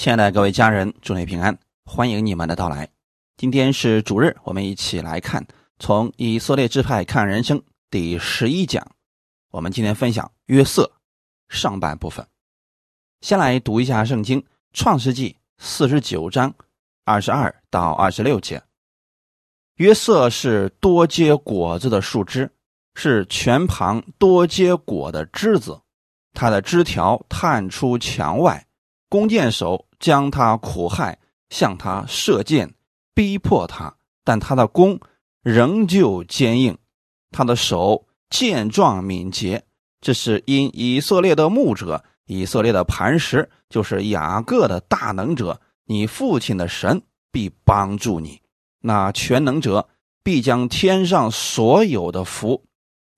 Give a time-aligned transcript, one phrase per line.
[0.00, 2.88] 亲爱的各位家人，祝你平安，欢迎你们的到来。
[3.36, 5.46] 今天是主日，我们一起来看
[5.78, 8.82] 从以色列支派看人生第十一讲。
[9.50, 10.90] 我们今天分享约瑟
[11.50, 12.26] 上半部分。
[13.20, 14.40] 先来读一下圣经
[14.72, 16.50] 《创世纪》四十九章
[17.04, 18.62] 二十二到二十六节。
[19.74, 22.50] 约瑟是多结果子的树枝，
[22.94, 25.78] 是全旁多结果的枝子，
[26.32, 28.66] 它的枝条探出墙外。
[29.10, 31.16] 弓箭手将他苦害，
[31.50, 32.74] 向他射箭，
[33.14, 34.98] 逼迫他，但他的弓
[35.42, 36.76] 仍旧坚硬，
[37.30, 39.62] 他的手健壮敏捷。
[40.00, 48.40] 这是因以色列的牧者，以色列的磐石，就是雅各的大能者，你父亲的神必帮助你。
[48.80, 49.86] 那全能者
[50.22, 52.64] 必将天上所有的福，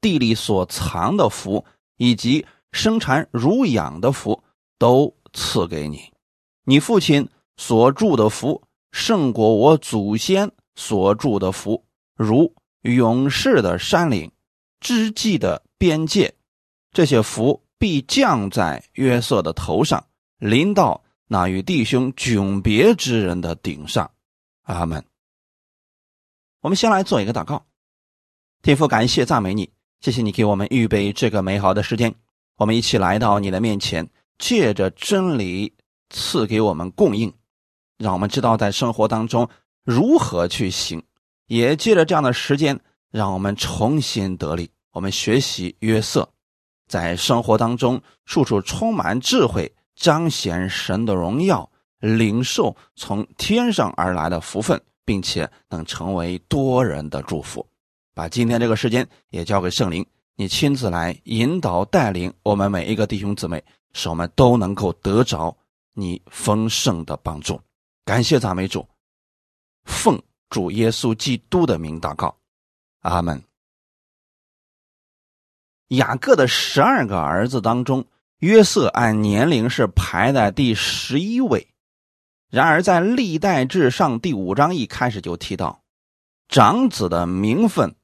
[0.00, 1.64] 地里所藏的福，
[1.96, 4.42] 以及生产乳养的福，
[4.78, 5.16] 都。
[5.34, 6.11] 赐给你，
[6.64, 8.62] 你父亲所住的福
[8.92, 14.30] 胜过我祖先所住的福，如勇士的山岭、
[14.80, 16.34] 之际的边界，
[16.92, 20.06] 这些福必降在约瑟的头上，
[20.38, 24.10] 临到那与弟兄迥别之人的顶上。
[24.62, 25.04] 阿门。
[26.60, 27.66] 我们先来做一个祷告，
[28.62, 29.68] 天父，感谢赞美你，
[30.00, 32.14] 谢谢你给我们预备这个美好的时间，
[32.56, 34.08] 我们一起来到你的面前。
[34.38, 35.72] 借着真理
[36.12, 37.32] 赐给我们供应，
[37.98, 39.48] 让我们知道在生活当中
[39.82, 41.00] 如何去行；
[41.46, 42.78] 也借着这样的时间，
[43.10, 44.70] 让我们重新得力。
[44.92, 46.28] 我们学习约瑟，
[46.86, 57.66] 在生活当中处处充满智慧，彰显神的荣耀，领受从天上而来的福分，并且能成为多人的祝福。
[58.14, 63.64] 把今天这个时间也交给圣灵，你亲自来引导带领我们每一个弟兄姊妹。
[63.94, 65.54] 使我们都能够得着
[65.94, 67.60] 你丰盛的帮助，
[68.04, 68.88] 感谢赞美主，
[69.84, 72.36] 奉主耶稣基督的名祷告，
[73.00, 73.42] 阿门。
[75.88, 78.06] 雅各的十二个儿子当中，
[78.38, 81.68] 约瑟按年龄是排在第十一位。
[82.48, 85.82] 然而，在历代志上第五章一开始就提到，
[86.48, 87.94] 长子的名分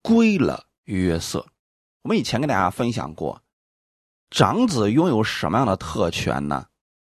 [0.00, 1.46] 归了约瑟。
[2.02, 3.42] 我们以前跟大家分享过。
[4.30, 6.66] 长子拥有什么样的特权呢？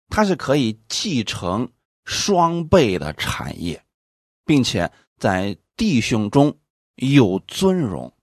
[0.09, 1.71] 他是可以继承
[2.03, 3.83] 双倍的产业，
[4.45, 6.57] 并且在弟兄中
[6.95, 8.13] 有尊荣。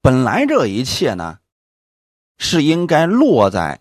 [0.00, 1.40] 本来这一切呢，
[2.38, 3.80] 是应该落在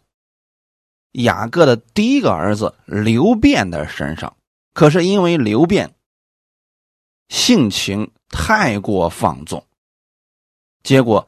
[1.11, 4.35] 雅各的第一个儿子刘辩的身上，
[4.73, 5.95] 可是因为刘辩
[7.29, 9.65] 性情太过放纵，
[10.83, 11.27] 结果。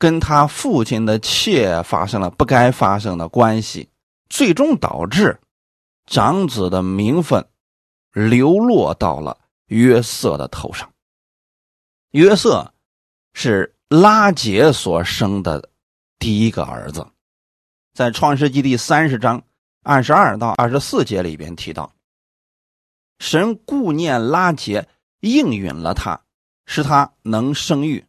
[0.00, 3.88] 跟他父亲的妾发生了不该发生的关系，
[4.28, 5.40] 最终导致
[6.06, 7.46] 长子的名分
[8.12, 10.92] 流落到了约瑟的头上。
[12.10, 12.72] 约瑟
[13.34, 15.70] 是拉结所生的
[16.18, 17.06] 第一个儿子，
[17.92, 19.42] 在创世纪第三十章
[19.82, 21.94] 二十二到二十四节里边提到，
[23.18, 24.88] 神顾念拉结，
[25.20, 26.20] 应允了他，
[26.66, 28.04] 使他能生育。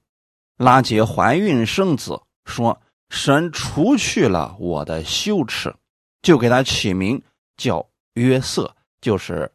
[0.57, 5.73] 拉结怀孕生子，说：“神除去了我的羞耻，
[6.21, 7.21] 就给他起名
[7.57, 9.51] 叫约瑟，就是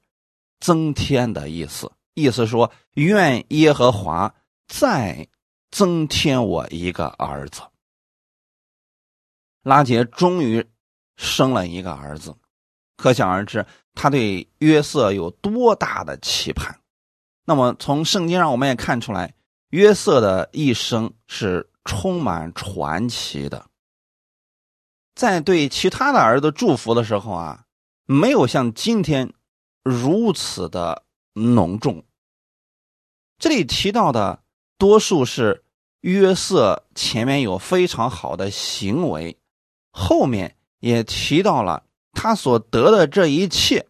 [0.61, 1.91] 增添的意思。
[2.15, 4.35] 意思说，愿耶和华
[4.69, 5.27] 再
[5.71, 7.63] 增添我一个儿子。”
[9.63, 10.65] 拉杰终于
[11.17, 12.35] 生了一个儿子，
[12.97, 13.65] 可想而知
[13.95, 16.79] 他对约瑟有多大的期盼。
[17.45, 19.35] 那么，从圣经上我们也看出来。
[19.71, 23.67] 约瑟的一生是充满传奇的，
[25.15, 27.65] 在对其他的儿子祝福的时候啊，
[28.05, 29.33] 没有像今天
[29.83, 31.05] 如此的
[31.35, 32.05] 浓重。
[33.39, 34.43] 这里提到的
[34.79, 35.65] 多数是
[36.01, 39.39] 约瑟前面有非常好的行为，
[39.91, 43.87] 后面也提到了他所得的这一切，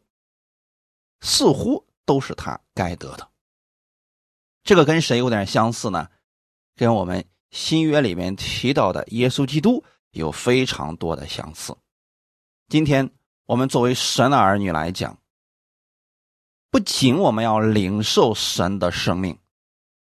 [1.20, 3.28] 似乎都是他该得的。
[4.62, 6.08] 这个跟谁有点相似呢？
[6.76, 9.84] 跟我们新约里面提到的耶稣基督
[10.14, 11.76] 有非常多的相似。
[12.68, 13.10] 今天
[13.44, 15.18] 我们作为神的儿女来讲，
[16.70, 19.38] 不仅我们要领受神的生命，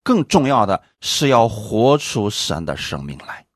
[0.02, 3.46] 更重要的是要活出神的生命来。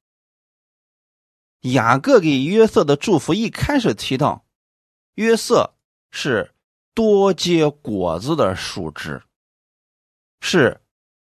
[1.61, 4.45] 雅各给约瑟的祝福一开始提到，
[5.15, 5.75] 约瑟
[6.11, 6.55] 是
[6.95, 9.23] 多结果子的树枝。
[10.43, 10.81] 是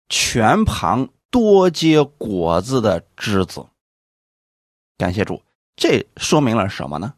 [0.08, 3.66] 全旁多结果子的枝子。
[4.98, 5.42] 感谢主，
[5.76, 7.14] 这说明了什么呢？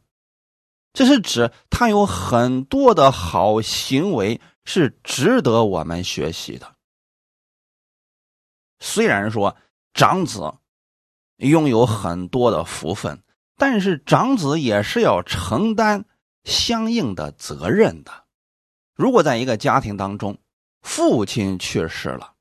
[0.93, 6.77] 这是指他有很多的好行为是值得我们学习的。
[8.81, 9.57] 虽然说
[9.95, 10.55] 长子
[11.37, 13.23] 拥有很多的福分，
[13.57, 16.05] 但是长子也是要承担
[16.45, 18.25] 相应的责任的。
[18.95, 20.39] 如果在一个家庭当中，
[20.83, 22.35] 父亲去世了，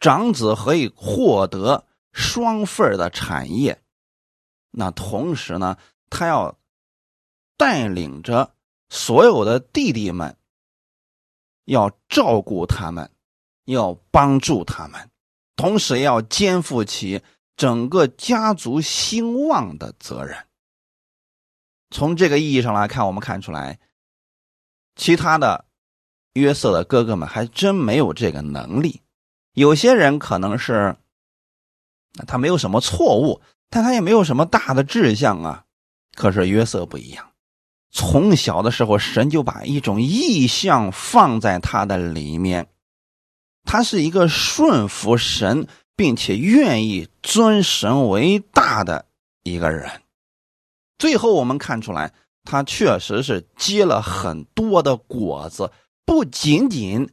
[0.00, 3.81] 长子可以获得双份的产业，
[4.72, 5.78] 那同时呢，
[6.10, 6.58] 他要
[7.56, 8.54] 带领着
[8.90, 10.36] 所有的弟弟们，
[11.64, 13.10] 要照顾他们。
[13.64, 15.08] 要帮助他们，
[15.54, 17.22] 同时要肩负起
[17.56, 20.48] 整个家族兴旺的责任。
[21.90, 23.78] 从这个意义上来看，我们看出来，
[24.96, 25.64] 其他的
[26.32, 29.00] 约瑟的哥哥们还真没有这个能力。
[29.52, 30.96] 有些人可能是
[32.26, 33.40] 他没有什么错误，
[33.72, 35.64] 但他也没有什么大的志向啊。
[36.14, 37.32] 可是约瑟不一样，
[37.90, 42.68] 从小的时候，神就把一种意象放在他的里面。
[43.64, 45.66] 他是一个顺服神，
[45.96, 49.06] 并且愿意尊神为大的
[49.42, 50.02] 一个人。
[50.98, 52.12] 最后我们看出来，
[52.44, 55.72] 他确实是结了很多的果子，
[56.04, 57.08] 不仅仅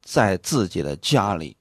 [0.00, 1.56] 在自己的家里，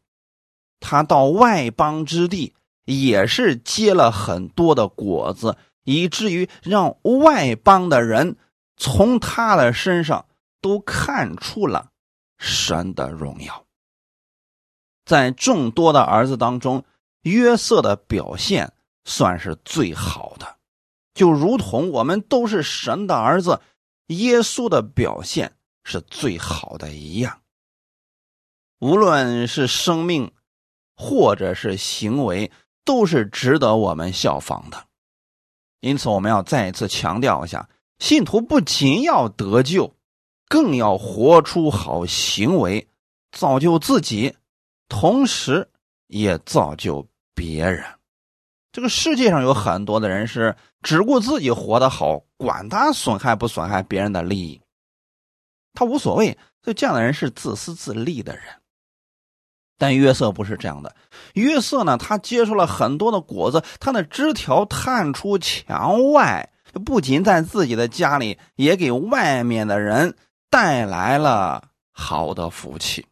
[0.79, 2.53] 他到外邦之地
[2.87, 8.37] 也是结了很多的果子，以至于让外邦的人
[8.77, 10.25] 从他的身上
[10.61, 11.91] 都看出了
[12.37, 13.65] 神的荣耀。
[15.05, 16.85] 在众多的儿子当中，
[17.23, 18.71] 约瑟的表现
[19.03, 20.57] 算是最好的，
[21.13, 23.59] 就如同我们都是神的儿子，
[24.07, 27.41] 耶稣的表现是最好的一样。
[28.79, 30.31] 无论是生命，
[30.95, 32.51] 或者是行为，
[32.87, 34.85] 都是值得我们效仿的。
[35.81, 37.69] 因此，我们要再一次强调一下：
[37.99, 39.93] 信徒不仅要得救，
[40.47, 42.87] 更要活出好行为，
[43.31, 44.33] 造就自己。
[44.87, 45.69] 同时，
[46.07, 47.05] 也造就
[47.35, 47.83] 别人。
[48.71, 54.61] 这个世界上有很多的人是只顾自己活得好，管他损害不损害别人的利益，
[55.73, 56.37] 他无所谓。
[56.63, 58.45] 所以这样的人是自私自利的人。
[59.77, 60.95] 但约瑟不是这样的。
[61.33, 66.49] 约瑟呢，他结出了很多的果子，他的枝条探出墙外，
[66.85, 70.15] 不仅在自己的家里，也给外面的人
[70.49, 73.05] 带来了好的福气。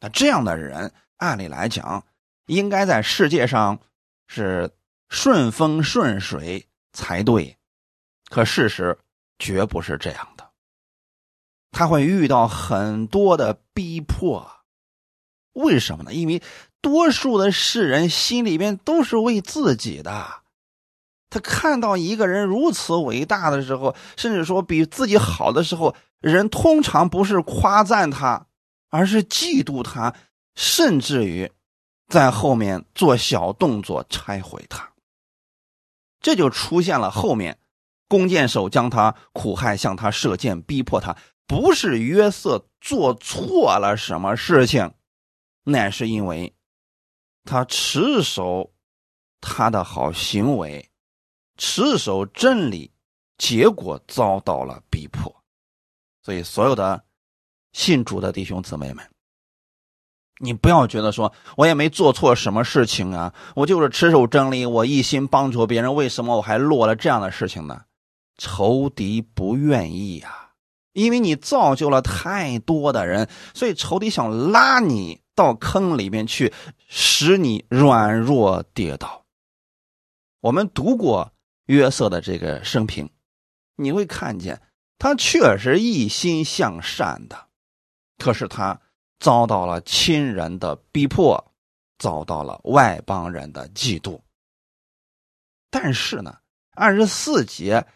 [0.00, 2.04] 那这样的人，按理来讲，
[2.46, 3.78] 应该在世界上
[4.26, 4.70] 是
[5.08, 7.56] 顺风顺水才对，
[8.28, 8.96] 可事实
[9.38, 10.48] 绝不是这样的。
[11.70, 14.48] 他会遇到很多的逼迫，
[15.58, 16.12] 为什么呢？
[16.12, 16.42] 因为
[16.80, 20.26] 多数的世人心里边都是为自己的。
[21.30, 28.46] 他看到一个人如此伟大的时候，甚至说比自己好的时候，人通常不是夸赞他。
[28.90, 30.14] 而是嫉妒他，
[30.54, 31.52] 甚至于
[32.08, 34.92] 在后面做小动作拆毁他，
[36.22, 37.58] 这就出现了后面
[38.08, 41.14] 弓箭手将他苦害，向他射箭，逼迫他。
[41.46, 44.90] 不是约瑟做错了什么事情，
[45.70, 46.52] 乃是因为
[47.44, 48.72] 他持守
[49.40, 50.88] 他的好行为，
[51.56, 52.90] 持守真理，
[53.36, 55.34] 结果遭到了逼迫。
[56.22, 57.04] 所以所有的。
[57.74, 59.06] 信主的弟兄姊妹们，
[60.40, 67.82] 你不要觉得说我也没做错什么事情啊，我就是持守真理，我一心帮助别人，为什么我还落了这样的事情呢？
[68.38, 70.52] 仇敌不愿意啊，
[70.94, 76.52] 因为你造就了太多的人，所以仇敌想拉你到坑里面去，
[76.88, 79.24] 使你软弱跌倒。
[80.40, 81.32] 我们读过
[81.66, 83.08] 约瑟的这个生平，
[83.76, 84.60] 你会看见
[84.98, 87.46] 他确实一心向善的。
[88.16, 88.80] 可是他
[89.20, 91.52] 遭到了亲人的逼迫，
[91.98, 94.20] 遭到了外邦人的嫉妒。
[95.70, 96.36] 但是呢，
[96.74, 97.86] 二十四节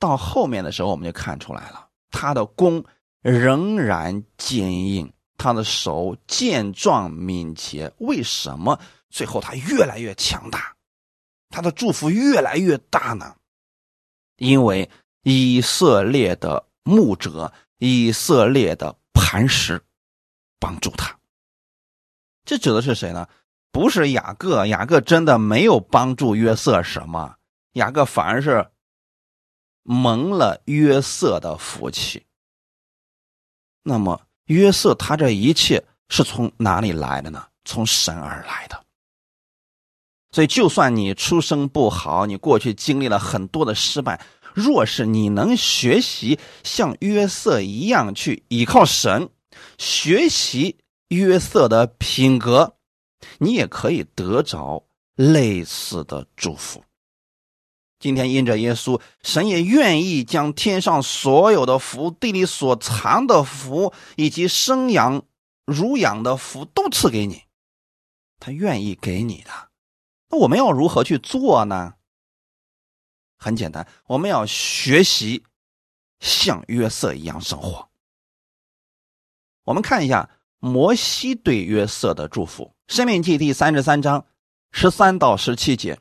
[0.00, 2.84] 到后面的时候，我们就看出来了，他的弓
[3.20, 7.92] 仍然坚硬，他的手健壮敏捷。
[7.98, 8.78] 为什么
[9.08, 10.76] 最后他越来越强大，
[11.48, 13.34] 他的祝福越来越大呢？
[14.36, 14.88] 因为
[15.22, 18.94] 以色列的牧者，以色列的。
[19.12, 19.80] 磐石
[20.58, 21.16] 帮助他，
[22.44, 23.28] 这指的是谁呢？
[23.70, 27.36] 不是雅各，雅各真的没有帮助约瑟什么，
[27.74, 28.68] 雅各反而是
[29.82, 32.26] 蒙了约瑟的福气。
[33.84, 37.46] 那么约瑟他这一切是从哪里来的呢？
[37.64, 38.84] 从神而来的。
[40.32, 44.20] 所以，就算你出生不好，你过去经历了很多的失败，
[44.52, 49.28] 若是你能学习像约瑟一样去依靠神，
[49.78, 50.78] 学习
[51.08, 52.74] 约瑟的品格，
[53.38, 56.82] 你也可以得着类似的祝福。
[58.00, 65.22] 今天因着耶稣，神也愿意将天上所有的福、地里所藏的福，以及生养、
[65.66, 67.42] 乳养的福都赐给你。
[68.38, 69.50] 他愿意给你的，
[70.30, 71.94] 那我们要如何去做呢？
[73.36, 75.44] 很简单，我们要学习
[76.20, 77.90] 像约瑟一样生活。
[79.64, 84.24] 我们看一下摩西对约瑟的祝福，《生命记》第三十三章
[84.72, 86.00] 十三到十七节。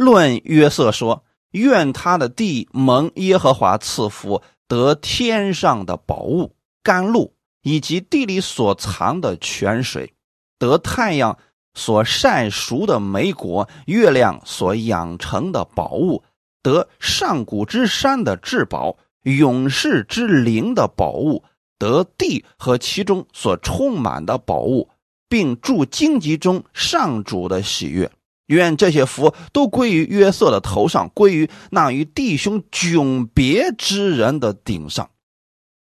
[0.00, 10.14] 论约瑟说：“愿他的地蒙耶和华赐福，得天上的宝物甘露，以及地里所藏的泉水，
[10.58, 11.36] 得太阳
[11.74, 16.24] 所晒熟的美果，月亮所养成的宝物，
[16.62, 21.44] 得上古之山的至宝，勇士之灵的宝物，
[21.78, 24.88] 得地和其中所充满的宝物，
[25.28, 28.10] 并住荆棘中上主的喜悦。”
[28.50, 35.10] 愿这些福都归于约瑟的头上，归于那与弟兄迥别之人的顶上。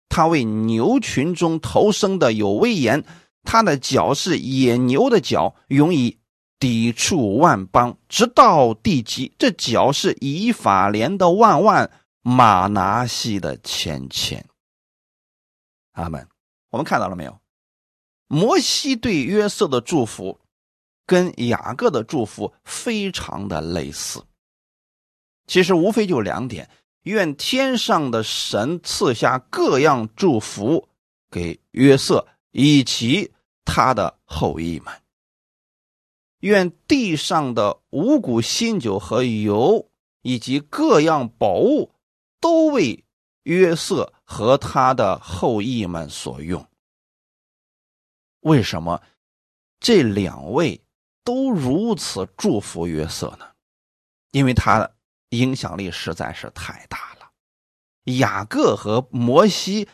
[0.09, 3.05] 他为牛群中头生的有威严，
[3.45, 6.19] 他的脚是野牛的脚，永以
[6.59, 9.33] 抵触万邦，直到地极。
[9.39, 11.91] 这脚是以法莲的万万，
[12.23, 14.45] 马拿西的千千。
[15.93, 16.27] 阿门。
[16.71, 17.39] 我们看到了没有？
[18.27, 20.40] 摩西对约瑟的祝福。
[21.11, 24.23] 跟雅各的祝福非常的类似，
[25.49, 26.71] 其实无非就两点：
[27.03, 30.89] 愿天上的神赐下各样祝福
[31.29, 33.33] 给约瑟以及
[33.65, 34.95] 他的后裔们；
[36.43, 39.91] 愿地上的五谷新酒和油
[40.23, 41.91] 以及各样宝物
[42.41, 43.05] 都为
[43.43, 46.65] 约瑟和他的后裔们所用。
[48.43, 49.03] 为什么
[49.81, 50.81] 这两位？
[51.25, 53.47] 都如此祝福约瑟呢，
[54.31, 54.95] 因为他的
[55.31, 57.31] 影响力实在是太大了。
[58.19, 59.89] 雅各和摩西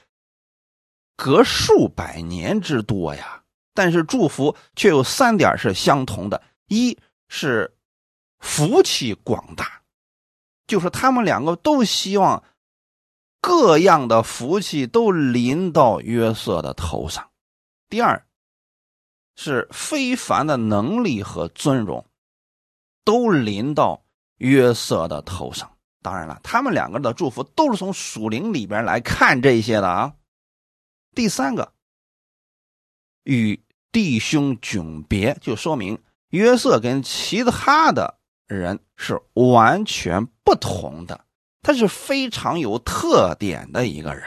[1.17, 3.43] 隔数百年之多呀，
[3.75, 7.77] 但是祝福却有三点是相同的：一是
[8.39, 9.83] 福气广大，
[10.67, 12.45] 就是他们两个都希望
[13.41, 17.25] 各样的福气都临到约瑟的头上；
[17.89, 18.26] 第二。
[19.37, 22.05] 是非凡的能力和尊荣，
[23.05, 24.03] 都临到
[24.39, 25.71] 约瑟的头上。
[26.03, 30.15] 当然了，他们两个的祝福都是从属灵里边来看这些的啊。
[31.15, 31.73] 第三个，
[33.25, 33.63] 与
[33.93, 41.27] 弟兄迥别，就说明约瑟跟其他的人是完全不同的，
[41.61, 44.25] 他是非常有特点的一个人。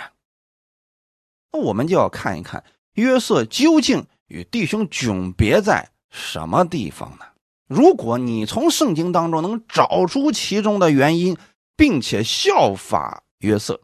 [1.51, 2.63] 那我们就要看一看
[2.94, 4.06] 约瑟究竟。
[4.30, 7.26] 与弟兄迥别在什么地方呢？
[7.68, 11.38] 如果你从圣经当中能找出其中的原因，
[11.76, 13.82] 并且效法约瑟，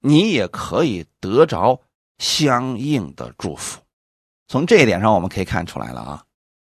[0.00, 1.80] 你也可以得着
[2.18, 3.80] 相应的祝福。
[4.48, 6.24] 从这一点上，我们可以看出来了啊，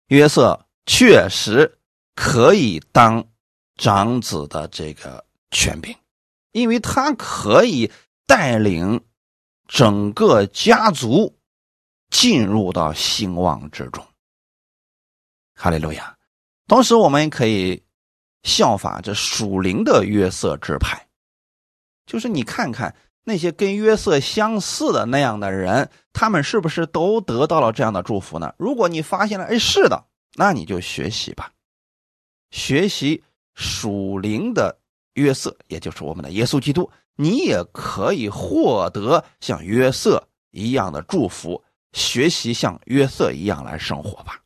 [0.09, 1.79] 约瑟确实
[2.13, 3.25] 可以当
[3.77, 5.95] 长子的这个权柄，
[6.51, 7.89] 因为他可以
[8.27, 9.01] 带领
[9.67, 11.35] 整个家族。
[12.09, 14.05] 进入到兴旺之中，
[15.55, 16.17] 哈利路亚！
[16.67, 17.83] 同时，我们可以
[18.43, 21.07] 效法这属灵的约瑟支派，
[22.05, 28.53] 就是你看看那些跟约瑟相似的那样的人，他们是不是都得到了这样的祝福呢？
[28.57, 31.51] 如果你发现了，哎，是的，那你就学习吧，
[32.51, 33.23] 学习
[33.53, 34.79] 属灵的
[35.13, 41.63] 约瑟，也就是我们的耶稣基督，你也可以获得像约瑟一样的祝福。
[41.93, 44.41] 学习像约瑟一样来生活吧。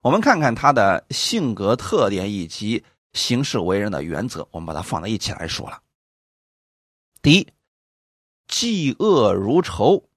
[0.00, 5.82] 我们看看他的性格特点以及行事为人的原则，我们把它放在一起来说了。
[7.20, 7.48] 第一，
[8.46, 10.08] 嫉恶如仇，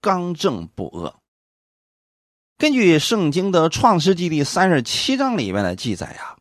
[0.00, 1.20] 刚正不阿。
[2.56, 6.38] 根据圣经的创世纪第三十七章里面的记载呀，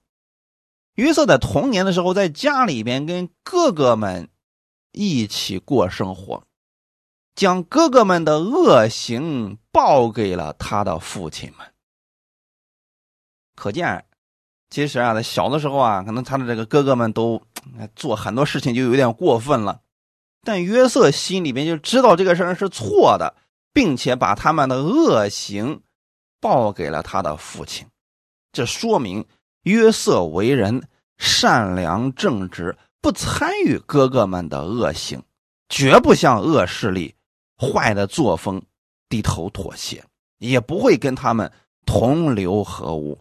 [0.96, 4.30] 约瑟在童年的时候在家里边跟哥哥们
[4.94, 6.47] 一起过生活。
[7.38, 11.68] 将哥哥们的恶行报给了他的父亲们，
[13.56, 14.06] 可见，
[14.72, 17.40] 其实啊，在小的时候啊，可能他的这个哥哥们都
[17.96, 19.82] 做很多事情就有点过分了，
[20.42, 23.36] 但约瑟心里面就知道这个事儿是错的，
[23.72, 25.84] 并且把他们的恶行
[26.42, 27.86] 报给了他的父亲，
[28.52, 29.24] 这说明
[29.62, 30.90] 约瑟为人
[31.20, 35.22] 善良正直，不参与哥哥们的恶行，
[35.70, 37.14] 绝不向恶势力
[37.60, 38.62] 坏的作风
[39.10, 40.04] 低头妥协，
[40.38, 41.52] 也不会跟他们
[41.86, 43.20] 同流合污。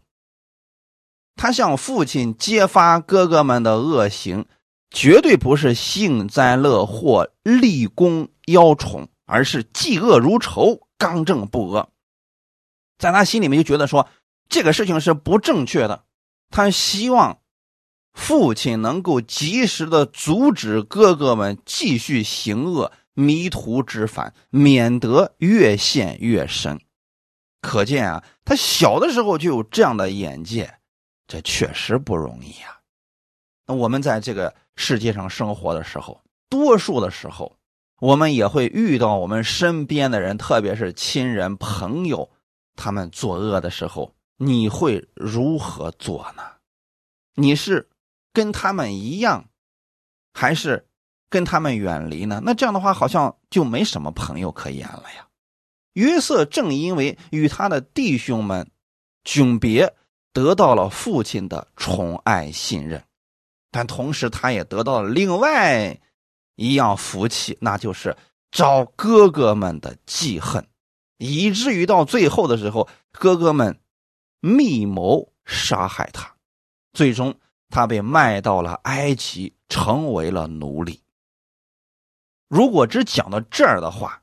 [1.36, 4.46] 他向父亲揭发哥哥们的恶行，
[4.90, 11.88] 绝对不是幸灾乐祸、立功邀宠，而是嫉恶如仇、刚正不阿。
[12.98, 14.08] 在他心里面就觉得说
[14.48, 16.04] 这个事情是不正确的，
[16.50, 17.40] 他希望
[18.14, 26.80] 父亲能够及时的阻止哥哥们继续行恶、迷途知返，免得越陷越深。
[27.60, 30.78] 可见啊，他小的时候就有这样的眼界。
[31.26, 32.78] 这确实不容易呀。
[33.66, 37.56] 那我们在这个世界上生活的时候，多数的时候，
[37.98, 42.30] 我们也会遇到我们身边的人，特别是亲人、朋友，
[42.76, 46.42] 他们作恶的时候，你会如何做呢？
[47.34, 47.88] 你是
[48.32, 49.48] 跟他们一样，
[50.32, 50.86] 还是
[51.28, 52.40] 跟他们远离呢？
[52.44, 55.26] 那这样的话，好像就没什么朋友可言了呀。
[55.94, 58.70] 约瑟正因为与他的弟兄们
[59.24, 59.94] 迥别。
[60.32, 63.02] 得到了父亲的宠爱信任，
[63.70, 65.98] 但同时他也得到了另外
[66.56, 68.14] 一样福气，那就是
[68.52, 70.68] 遭哥哥们的记恨，
[71.16, 73.80] 以至于到最后的时候，哥哥们
[74.40, 76.30] 密谋杀害他，
[76.92, 77.34] 最终
[77.70, 81.00] 他被卖到了埃及，成为了奴隶。
[82.48, 84.22] 如果只讲到这儿的话，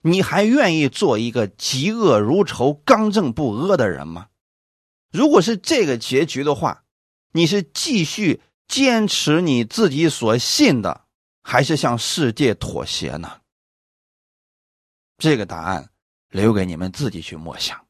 [0.00, 4.28] 你还愿意做一个嫉恶如仇、刚正不阿的人吗？
[5.10, 6.84] 如果是这个结局的话，
[7.32, 11.04] 你是继续坚持你自己所信的，
[11.42, 13.40] 还是向世界妥协呢？
[15.16, 15.90] 这个答案
[16.30, 17.86] 留给你们自己去默想。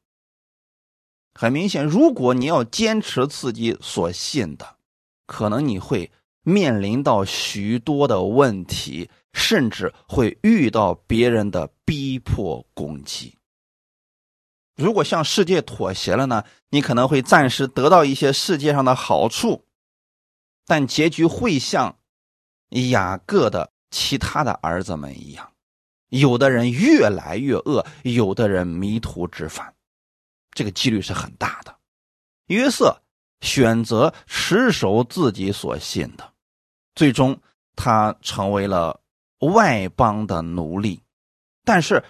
[1.32, 4.76] 很明显，如果你要坚持自己所信的，
[5.26, 13.36] 可能你会面临到许多的问题，甚至会遇到别人的逼迫攻击。
[14.76, 16.42] 如果向世界妥协了呢？
[16.70, 19.64] 你可能会暂时得到一些世界上的好处，
[20.66, 21.98] 但结局会像
[22.90, 25.52] 雅各的其他的儿子们一样，
[26.08, 29.72] 有的人越来越恶，有的人迷途知返，
[30.50, 31.76] 这个几率是很大的。
[32.46, 33.00] 约瑟
[33.40, 36.32] 选择持守自己所信的，
[36.96, 37.40] 最终
[37.76, 39.00] 他成为了
[39.44, 41.00] 外邦的奴隶，
[41.64, 42.02] 但是。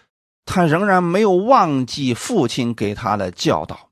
[0.47, 3.89] 他仍然没有忘记父亲给他的教导，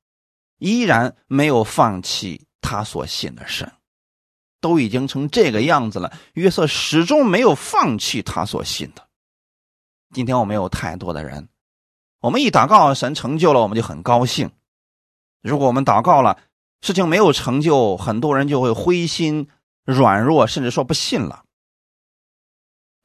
[0.58, 3.72] 依然没有放弃他所信的神。
[4.60, 9.08] 都已经成这个样子了，约瑟始终没有放弃他所信的。
[10.12, 11.48] 今天我们有太多的人，
[12.20, 14.48] 我们一祷告神成就了，我们就很高兴；
[15.40, 16.38] 如果我们祷告了，
[16.82, 19.48] 事情没有成就，很多人就会灰心、
[19.86, 21.44] 软弱，甚至说不信了。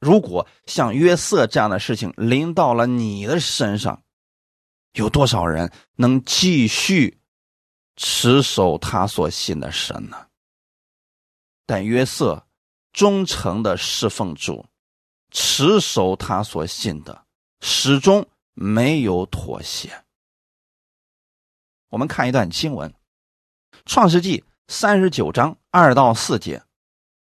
[0.00, 4.02] 如果像约瑟这样的事情临到了你的身上，
[4.92, 7.20] 有多少人能继续
[7.96, 10.26] 持守他所信的神呢？
[11.66, 12.46] 但约瑟
[12.92, 14.64] 忠诚的侍奉主，
[15.30, 17.26] 持守他所信的，
[17.60, 20.04] 始终没有妥协。
[21.88, 22.90] 我们看一段经文，
[23.84, 26.62] 《创世纪》三十九章二到四节。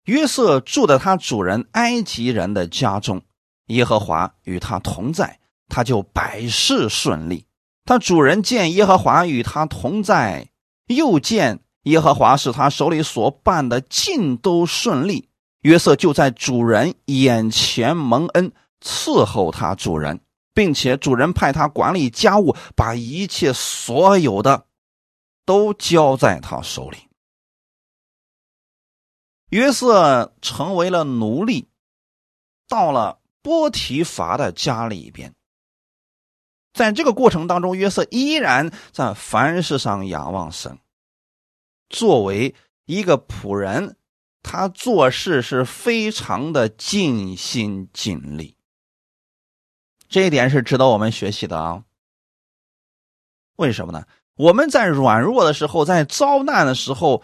[0.05, 3.21] 约瑟住在他主人埃及人的家中，
[3.67, 7.45] 耶和华与他同在，他就百事顺利。
[7.85, 10.49] 他主人见耶和华与他同在，
[10.87, 15.29] 又见耶和华使他手里所办的尽都顺利，
[15.61, 18.51] 约瑟就在主人眼前蒙恩，
[18.83, 20.19] 伺候他主人，
[20.53, 24.65] 并且主人派他管理家务，把一切所有的
[25.45, 26.97] 都交在他手里。
[29.55, 31.69] 约瑟成为了奴隶，
[32.67, 35.33] 到了波提乏的家里边。
[36.73, 40.77] 在这个过程当中，约瑟依然在凡事上仰望神。
[41.87, 43.95] 作为一个仆人，
[44.43, 48.57] 他做事是非常的尽心尽力。
[50.09, 51.85] 这一点是值得我们学习的啊！
[53.55, 54.05] 为什么呢？
[54.35, 57.23] 我们在软弱的时候，在遭难的时候。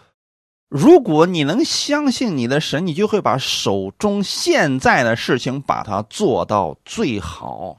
[0.72, 7.76] 如果你能相信你的神，你就会把手中现在的事情把它做到最好。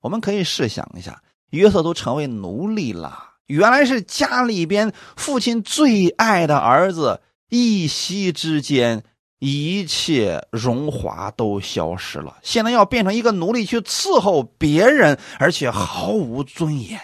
[0.00, 9.04] 我们可以试想一下，约瑟都成为奴隶了，原来是家里边父亲最爱的儿子，一夕之间
[9.38, 17.00] 一切荣华都消失了，现在要变成一个奴隶去伺候别人，而且毫无尊严。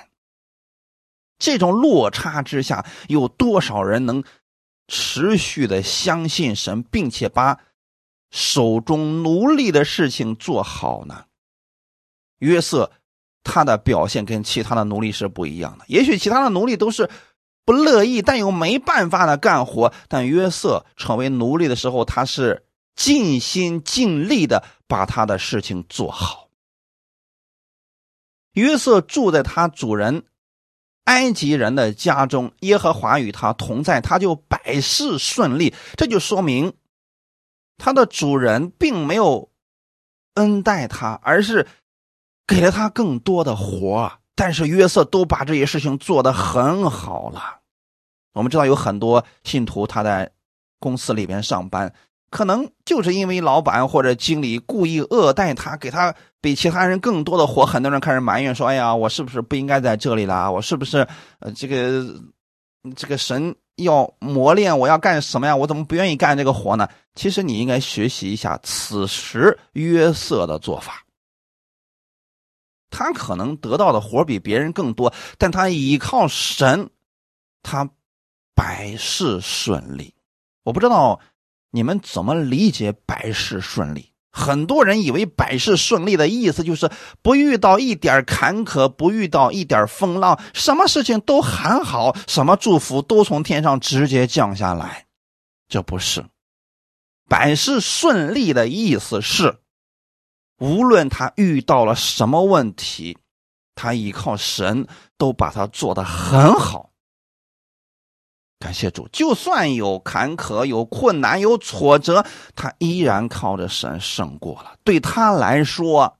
[1.38, 4.24] 这种落差之下，有多少人能？
[4.90, 7.61] 持续的相信神，并且把
[8.31, 11.26] 手中奴隶的事情做好呢？
[12.38, 12.90] 约瑟
[13.44, 15.85] 他的表现跟其他的奴隶是不一样的。
[15.87, 17.09] 也许其他的奴隶都是
[17.64, 19.94] 不乐意，但又没办法的干活。
[20.09, 26.48] 但约瑟成为奴隶的时候，他是尽心尽力的把他的事情做好。
[28.55, 30.24] 约瑟住在他主人。
[31.11, 35.75] 埃及人的家中，耶和华与他同在，他就百事顺利。
[35.96, 36.75] 这就说明
[37.79, 39.51] 他的主人并没有
[40.35, 41.66] 恩待他，而是
[42.46, 44.12] 给了他更多的活。
[44.37, 47.59] 但是约瑟都把这些事情做得很好了。
[48.33, 50.31] 我们知道有很多信徒他在
[50.79, 51.92] 公司里边上班。
[52.31, 60.49] 可能就是因为老板或者经理故意恶待他，给他比其他人更多的活，很多人开始埋怨说：“哎呀，我是不是不应该在这里啦？
[60.49, 61.07] 我是不是
[61.40, 62.05] 呃，这个
[62.95, 65.57] 这个神要磨练我，要干什么呀？
[65.57, 71.05] 我怎么不愿意干这个活呢？”其实你应该学习一下此时约瑟的做法。
[72.90, 76.90] 他可能得到的活比别人更多，但他依靠神，
[77.64, 77.90] 他
[78.55, 80.14] 百事顺利。
[80.62, 81.19] 我不知道。
[81.71, 84.13] 你们怎么理解百事顺利？
[84.33, 86.89] 很多人以为百事顺利的意思就是
[87.21, 95.07] 不遇到一点坎坷，不遇到一点风浪，什么事情都很好，什么祝福都从天上直接降下来。
[95.69, 96.25] 这不是
[97.29, 99.59] 百事顺利的意思是，
[100.59, 103.19] 无论他遇到了什么问题，
[103.75, 104.87] 他依靠神
[105.19, 106.89] 都把它做得很好。
[108.61, 114.79] 感谢主，就算有坎坷、有困难、有挫折，他依然靠着神胜过了。
[114.85, 116.18] 对他来说，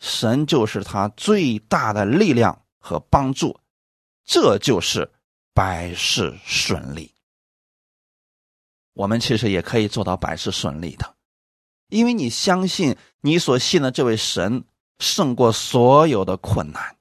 [0.00, 3.60] 神就是他最大的力量和帮助，
[4.24, 5.12] 这就是
[5.54, 7.14] 百事顺利。
[8.94, 11.14] 我们其实也可以做到百事顺利的，
[11.88, 14.64] 因为你相信你所信的这位神
[14.98, 16.96] 胜过所有的困难，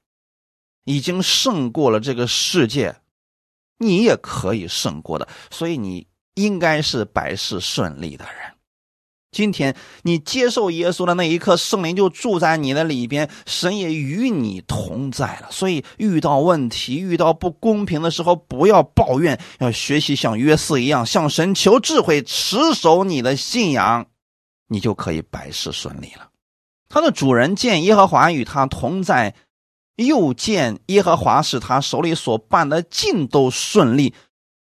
[0.84, 2.96] 已经胜过了这个世界。
[3.78, 8.54] 你也可以胜过的，所以你应该是百事顺利的人。
[9.32, 15.50] 今天你接受耶稣的那一刻，圣灵就住在你的里边，神也与你同在了。
[15.52, 24.06] 所以遇到问题、遇到不公平的时候，不要抱怨，要学习像约瑟一样向神求智慧，持守你的信仰，
[24.70, 26.30] 你就可以百事顺利了。
[26.88, 29.36] 他的主人见耶和华与他同在。
[29.96, 34.14] 又见耶和华使他手里所办的尽都顺利，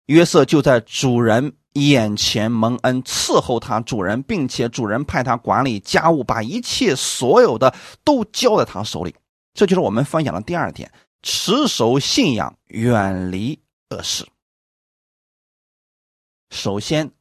[0.07, 9.15] 约瑟就在主人眼前蒙恩伺候他主人，并且主人派他管理家务，把一切所有的都交在他手里。
[9.55, 10.91] 这就是我们分享的第二点：
[11.23, 14.27] 持守信仰，远离恶事。
[16.51, 17.13] 首先，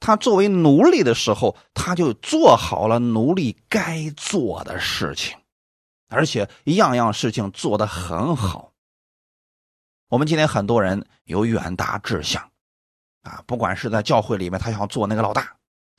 [0.00, 5.36] 他作为奴隶的时候，他就做好了奴隶该做的事情。
[6.08, 8.72] 而且样样事情做得很好。
[10.08, 12.50] 我们今天很多人有远大志向，
[13.22, 15.42] 啊，不管是在教会里面，他想做那个老大；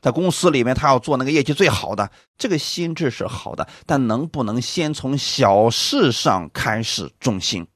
[0.01, 2.11] 在公司里面，他要做那个业绩最好的。
[2.37, 7.67] 这个心智是好的，但能不能先从小事上开始重心？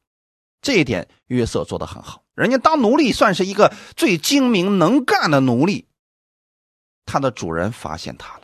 [0.62, 2.24] 这一点约瑟做得很好。
[2.34, 5.88] 人家当奴隶算是一个最精明能干的奴隶，
[7.06, 8.43] 他的主人发现他了。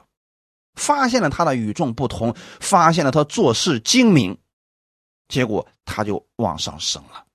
[0.79, 4.37] 发现了他的与众不同，发现了他做事精明，
[5.27, 7.25] 结果他就往上升了。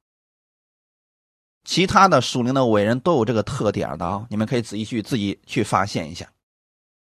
[1.65, 6.29] 其他的属灵的伟人都有这个特点的啊，你们可以仔细去自己去发现一下。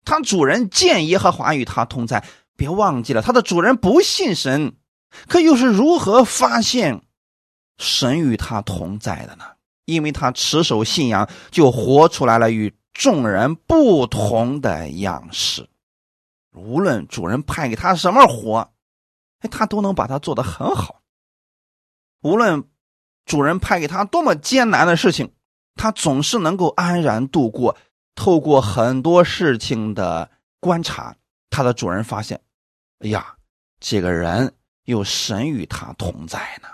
[0.04, 2.24] 他主人见耶和华与他同在，
[2.56, 4.74] 别忘记了他的主人不信神，
[5.28, 7.02] 可又是如何发现
[7.78, 9.44] 神与他同在的呢？
[9.84, 15.68] 因为他持守信仰，就活出来了与众人不同的样式。
[16.52, 18.72] 无论主人派给他什么活，
[19.40, 21.02] 哎，他都能把它做得很好。
[22.20, 22.68] 无论
[23.24, 25.32] 主人派给他多么艰难的事情，
[25.74, 27.76] 他总是能够安然度过。
[28.14, 31.16] 透过很多事情的观察，
[31.48, 32.38] 他的主人发现，
[32.98, 33.34] 哎呀，
[33.80, 36.68] 这个人有神与他同在呢，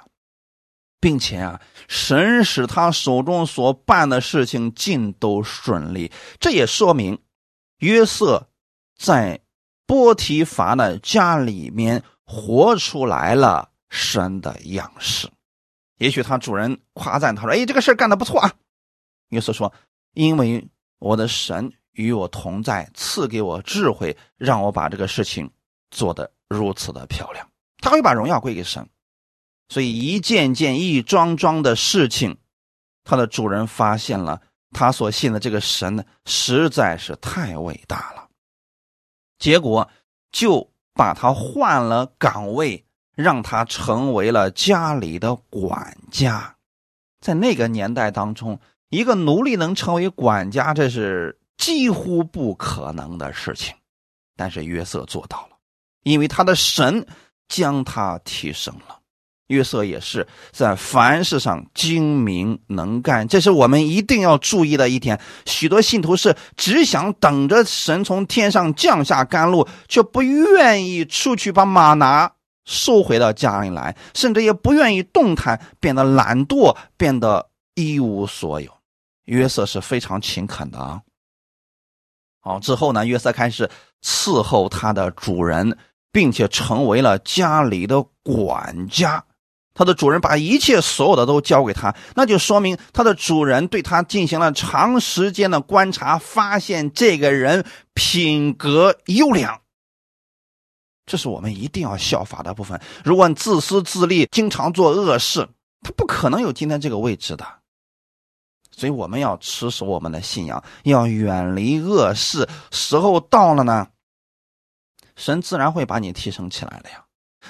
[0.99, 6.11] 并且啊，神使他手中所办的事情尽都顺利。
[6.41, 7.23] 这也说明
[7.79, 8.49] 约瑟
[8.97, 9.41] 在。
[9.89, 15.29] 波提乏的家里面活出来了神的样式，
[15.97, 18.53] 也许他主人夸赞他说：“哎，这个事干的不错啊。”
[19.31, 19.73] 约瑟说
[20.13, 25.51] ：“因为我的神与我同在，赐给我智慧，让我把这个事情
[25.91, 27.49] 做得如此的漂亮。”
[27.81, 28.87] 他会把荣耀归给神，
[29.71, 32.37] 所以一件件、一桩桩的事情，
[33.05, 38.28] 他的主人发现了他所信的这个神呢，实在是太伟大了，
[39.39, 39.89] 结果
[40.33, 46.55] 就把他换了岗位，让他成为了家里的管家。
[47.21, 48.59] 在那个年代当中，
[48.91, 53.75] 一个奴隶能成为管家，这是几乎不可能的事情。
[54.37, 55.57] 但是约瑟做到了，
[56.05, 57.05] 因为他的神
[57.49, 59.01] 将他提升了。
[59.49, 65.21] 约瑟也是在凡事上精明能干，这是我们一定要注意的一点。
[65.47, 72.31] 许多信徒是只想等着神从天上降下甘露，却不愿意出去把马拿
[72.67, 78.71] 收回到家里来，甚至也不愿意动弹，变得懒惰，变得一无所有。
[79.25, 81.01] 约瑟是非常勤恳的啊。
[82.41, 83.71] 好，之后呢，约瑟开始
[84.03, 85.79] 伺候他的主人，
[86.13, 89.25] 并且成为了家里的管家。
[89.79, 97.65] 他的主人把一切所有的都交给他，那就说明他的主人对他进行了长时间的观察，发现这个人
[97.95, 99.61] 品格优良。
[101.07, 102.81] 这是我们一定要效法的部分。
[103.05, 105.49] 如果自私自利，经常做恶事，
[105.83, 107.47] 他不可能有今天这个位置的。
[108.73, 112.49] 所以我们要持守我们的信仰，要远离恶事。
[112.73, 113.87] 时候到了呢，
[115.15, 117.05] 神自然会把你提升起来的呀。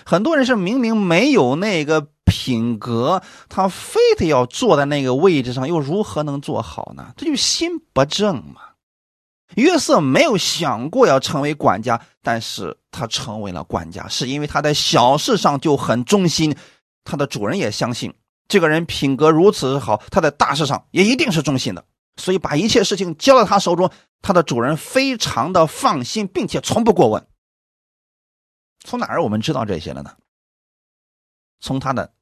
[0.05, 2.09] 很多人是明明没有那个。
[2.29, 7.12] 品格，他非得要坐在那个位置上，又如何能做好呢？
[7.17, 8.61] 这就心不正嘛。
[9.55, 16.55] 约瑟没有想过要成为管家，但是他成为了管家，是因为他在小事上就很忠心，
[17.03, 18.12] 他的主人也相信
[18.47, 21.83] 这个人品格如此好，他在大事上也一定是忠心的，
[22.17, 27.27] 所以把一切事情交到他手中，他的主人非常的放心，并且从不过问。
[28.85, 30.14] 从哪儿我们知道这些了呢？
[31.61, 32.12] 从他的。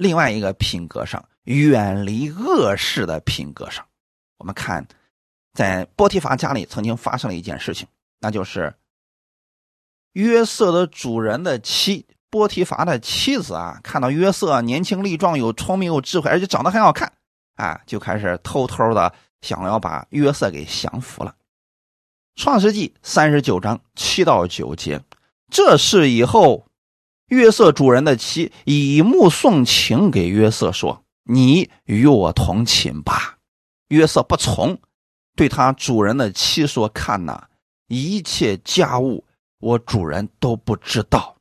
[0.00, 3.86] 另外一个品格上，远离恶事的品格上，
[4.38, 4.88] 我们看，
[5.52, 7.86] 在波提乏家里曾经发生了一件事情，
[8.18, 8.74] 那就是
[10.14, 17.12] 约瑟的主人的妻波提乏的妻子啊，看到约瑟年轻力壮，有聪明有智慧，而且长得很好看，
[17.56, 21.36] 啊，就开始偷偷的想要把约瑟给降服了。
[22.36, 25.02] 创世纪三十九章七到九节，
[25.50, 26.69] 这事以后。
[27.30, 33.38] 约瑟主人的妻以目送情给约瑟说：“你与我同寝吧。”
[33.88, 34.78] 约瑟不从，
[35.36, 37.44] 对他主人的妻说：“看呐，
[37.88, 39.24] 一切家务
[39.60, 41.36] 我主人都不知道。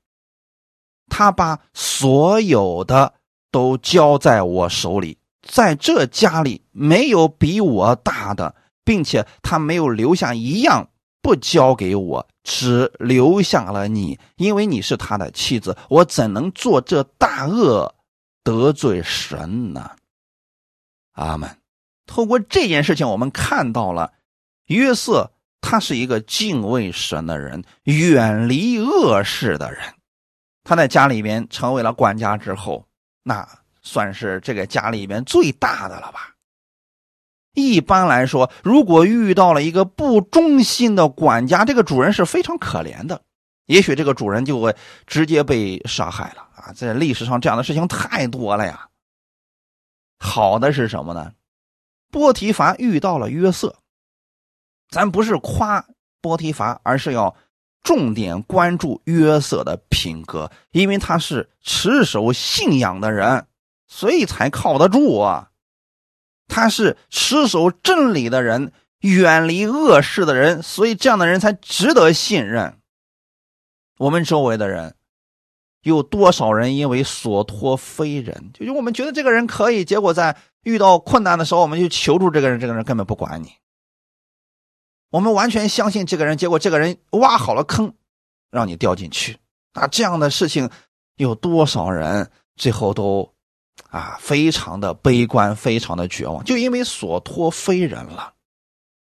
[1.10, 3.14] 他把所有的
[3.52, 10.90] 都交在我手里，在这家里没有比我大的，并且他没有留下一样
[11.30, 17.94] 不交给我。”只留下了你，因为你是他的妻子，我怎能做这大恶
[18.44, 19.92] 得罪神呢？
[21.12, 21.58] 阿门。
[22.08, 24.14] 透过这件事情，我们看到了
[24.66, 29.82] 约瑟，他是一个敬畏神的人，远离恶事的人。
[30.64, 32.84] 他在家里边成为了管家之后，
[33.22, 33.48] 那
[33.84, 36.29] 算是这个家里边最大的了吧。
[37.60, 43.22] 一般来说，如果遇到了一个不忠心的管家，这个主人是非常可怜的。
[43.66, 46.74] 也许这个主人就会直接被杀害了啊！
[46.74, 48.88] 在历史上这样的事情太多了呀。
[50.18, 51.34] 好的是什么呢？
[52.10, 53.76] 波提乏遇到了约瑟，
[54.90, 55.86] 咱不是夸
[56.20, 57.36] 波提乏，而是要
[57.84, 63.46] 重点关注约瑟的品格，因为他是持守信仰的人，
[63.88, 65.49] 所以才靠得住啊。
[66.50, 72.78] 他是持守正理的人，远离恶事的人，所以这样的人才值得信任。
[74.00, 74.96] 我们周围的人，
[75.84, 83.54] 有多少人因为所托非人，就是我们觉得这个人可以，结果在遇到困难的时候，我们就求助这个人，这个人根本不管你。
[85.12, 87.94] 我们完全相信这个人，结果这个人挖好了坑，
[88.52, 89.38] 让你掉进去。
[89.76, 90.70] 那，这样的事情
[91.16, 93.34] 有多少人最后都。
[93.90, 98.34] 啊，非常的悲观，非常的绝望，就因为所托非人了。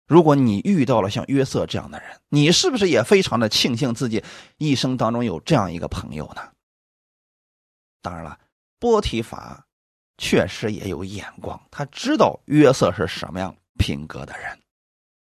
[0.07, 4.23] 如果你遇到了像约瑟这样的人，你是不是也非常的庆幸自己
[4.59, 6.43] 一生当中有这样一个朋友呢？
[8.03, 8.39] 当然了，
[8.79, 9.67] 波提法
[10.19, 14.59] 确实也有眼光，他知道约瑟是什么样品格的人，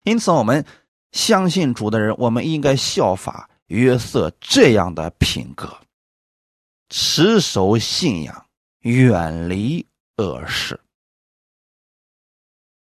[0.04, 0.64] 因此我们
[1.12, 5.76] 相信主的人，我们应该效法约瑟这样的品格，
[6.88, 8.46] 持守信仰。
[8.82, 10.78] 远离恶事。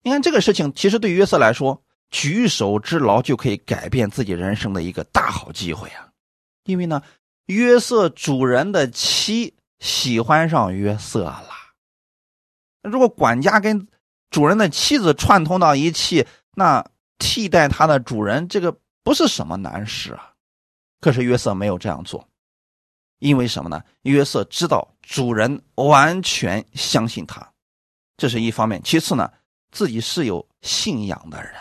[0.01, 6.09] 你看这个事情，其实对约瑟来说，举手之劳就可以改变自己人生的一个大好机会啊！
[6.63, 7.01] 因为呢，
[7.47, 11.49] 约瑟主人的妻喜欢上约瑟了。
[12.83, 13.87] 如果管家跟
[14.29, 16.85] 主人的妻子串通到一起，那
[17.17, 20.33] 替代他的主人，这个不是什么难事啊。
[21.01, 22.27] 可是约瑟没有这样做，
[23.19, 23.83] 因为什么呢？
[24.03, 27.51] 约瑟知道主人完全相信他，
[28.15, 28.81] 这是一方面。
[28.83, 29.31] 其次呢，
[29.71, 31.53] 自己是有信仰的人，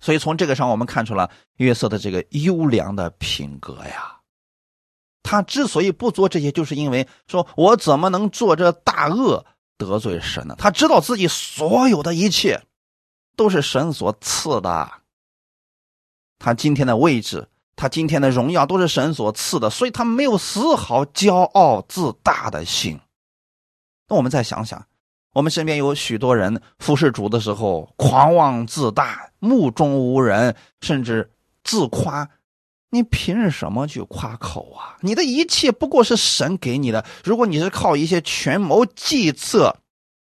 [0.00, 4.18] 所以从这个上我们看出了约瑟的这个优良的品格呀。
[5.22, 9.46] 他之所以不做这些，就是因为说我怎么能做这大恶
[9.78, 10.56] 得罪神呢？
[10.58, 12.60] 他知道自己所有的一切
[13.36, 14.90] 都是神所赐的，
[16.40, 17.48] 他今天的位置。
[17.74, 23.00] 他今天的荣耀都是神所赐的，所以他没有丝毫骄傲自大的心。
[24.08, 24.86] 那我们再想想，
[25.32, 31.30] 我们身边有许多人服侍主的时候狂妄自大、目中无人，甚至
[31.64, 32.28] 自夸。
[32.90, 34.98] 你凭什么去夸口啊？
[35.00, 37.02] 你的一切不过是神给你的。
[37.24, 39.74] 如果你是靠一些权谋计策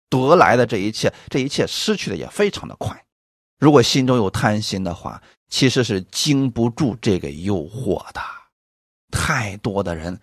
[0.09, 3.05] 得来的这一切，这一切失去的也非常的快。
[3.57, 8.21] 如果心中有贪心的话，其实是经不住这个诱惑的。
[9.11, 10.19] 太多的人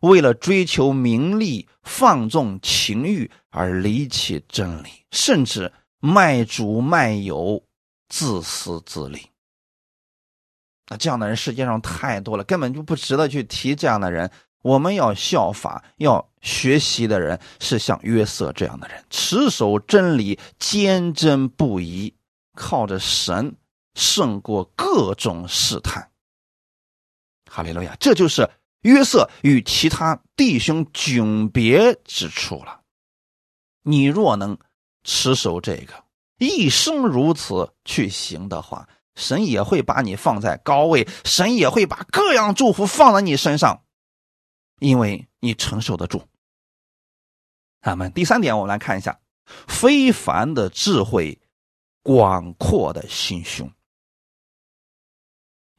[0.00, 7.62] 为了追求名利、放纵情欲而离弃真理，甚至卖主卖友、
[8.08, 9.28] 自私自利。
[10.88, 13.74] 那这样的人世界上太多了，根本就不值得去提。
[13.74, 14.30] 这样的人，
[14.62, 22.14] 我们要效法、要学习的人是像约瑟这样的人，持守真理，坚贞不移。
[22.54, 23.54] 靠着神
[23.94, 26.10] 胜过各种试探，
[27.50, 27.96] 哈利路亚！
[28.00, 28.48] 这就是
[28.82, 32.80] 约瑟与其他弟兄迥别之处了。
[33.82, 34.58] 你若能
[35.04, 36.04] 持守这个，
[36.38, 43.84] 一生如此去行的话，神也会把你放在高位，神也会把各样祝福放在你身上，
[44.78, 46.26] 因为你承受得住。
[47.82, 49.20] 咱们第三点，我们来看一下
[49.68, 51.38] 非凡的智慧。
[52.04, 53.72] 广阔的心胸，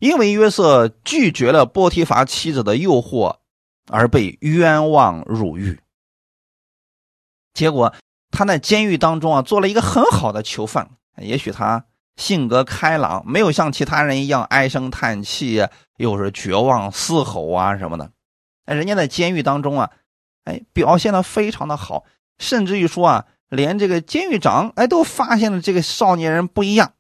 [0.04, 3.38] 因为约瑟拒绝了波提乏妻子的诱惑，
[3.88, 5.80] 而被冤枉入狱。
[7.54, 7.96] 结果
[8.30, 10.90] 他在监狱当中啊，做了一个很好的囚犯。
[11.20, 11.86] 也许他
[12.18, 18.12] 性格开朗，没有像其他人一样唉声叹气，又是绝望嘶吼啊什么的。
[18.66, 19.90] 哎，人家在监狱当中啊，
[20.44, 22.04] 哎，表现的非常的好，
[22.38, 23.26] 甚至于说啊。
[23.48, 26.94] 连这个监狱长哎都发现了这个少年人不一样，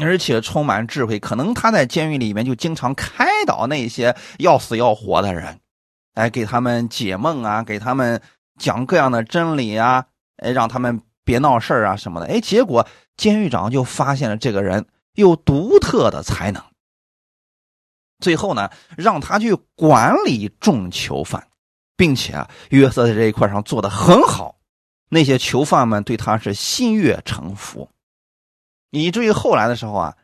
[0.00, 1.18] 而且充满智慧。
[1.18, 5.60] 可能他在监狱里面就经常开导那些要死要活的人，
[6.14, 8.20] 哎，给他们解梦啊，给他们
[8.58, 12.26] 讲各样的真理啊，哎，让他们别闹事啊什么的。
[12.26, 16.62] 哎，结果监狱长就发现了这个人有独特的才能，
[18.20, 21.46] 最后呢，让他去管理众囚犯，
[21.96, 24.56] 并且啊，约瑟在这一块上做的很好。
[25.10, 27.88] 那些囚犯们对他是心悦诚服，
[29.02, 30.16] 以至于后来的时候啊，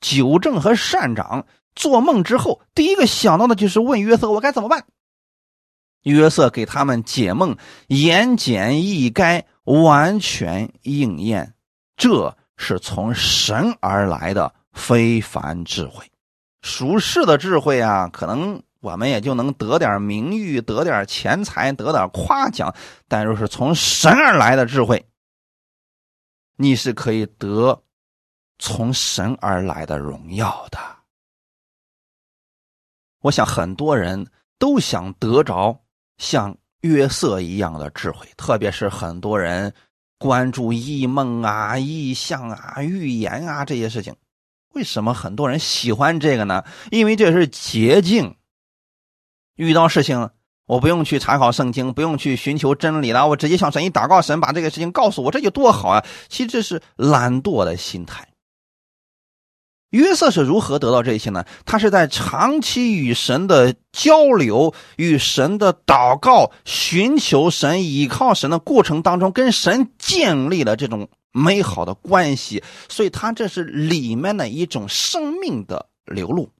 [0.00, 4.84] 九正和善长做梦之后，第一个想到的就是问约瑟：“我该怎么办？”
[6.02, 11.54] 约瑟给他们解梦，言简意赅，完全应验。
[11.96, 16.04] 这是从神而来的非凡智慧，
[16.60, 18.62] 属世的智慧啊，可能。
[18.82, 22.74] 我们也就能得点名誉，得点钱财，得点夸奖。
[23.06, 25.06] 但若是从神而来的智慧，
[26.56, 27.84] 你是可以得
[28.62, 30.78] 从神而来的荣耀的。
[33.22, 34.24] 我想很多人
[34.56, 35.76] 都想得着
[36.18, 39.74] 像约瑟一样的智慧，特别是很多人
[40.16, 44.14] 关注异梦啊、异象啊、预言啊这些事情。
[44.74, 46.62] 为什么很多人喜欢这个呢？
[46.92, 48.36] 因为这是捷径。
[49.56, 50.30] 遇到事情，
[50.66, 56.06] 我不用去查考圣经，不用去寻求真理了，我直接向神一祷告，神把这个事情告诉我，这就多好啊！
[56.28, 58.28] 其实这是懒惰的心态。
[59.92, 61.46] 约瑟是如何得到这些呢？
[61.64, 76.50] 他是在长期与神的交流、与神的祷告、寻求神、倚靠神的过程当中，跟神建立了这种美好的关系，所以他这是里面的一种生命的流露。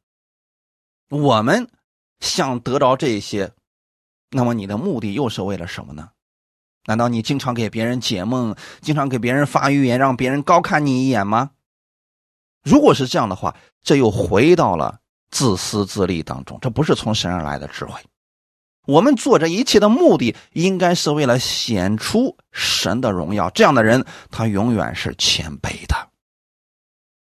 [1.11, 1.69] 我们。
[2.23, 3.51] 想得着这些，
[4.31, 6.11] 那么你的目的又是为了什么呢？
[6.87, 11.51] 难道你经常给别人解梦，经常给别人发预言，让别人高看你一眼吗？
[12.63, 14.99] 如果是这样的话，这又回到了
[15.31, 18.01] 自私自利当中，这不是从神而来的智慧。
[18.87, 23.49] 我们做这一切的目的，应该是为了显出神的荣耀。
[23.51, 26.09] 这样的人，他永远是谦卑的。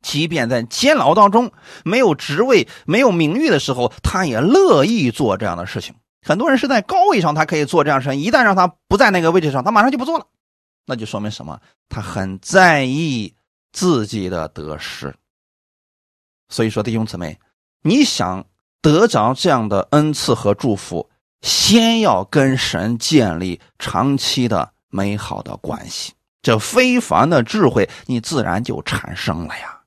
[0.01, 1.51] 即便在监牢当中
[1.83, 5.93] 没有职位、没有名誉的时候，他也乐意做这样的事情。
[6.25, 10.25] 很多人是在高位上，他可以做这样事情；一旦让他不在那个位置上，他马上就不做了。
[10.87, 11.59] 那就说明什么？
[11.89, 13.34] 他很在意
[13.75, 15.13] 自己的得失。
[16.47, 17.37] 所以说，弟兄姊妹，
[17.81, 18.45] 你想
[18.81, 21.09] 得着这样的恩赐和祝福，
[21.41, 29.81] 先要跟神建立长期的美好的关系，这非凡的智慧你自然就产生了呀。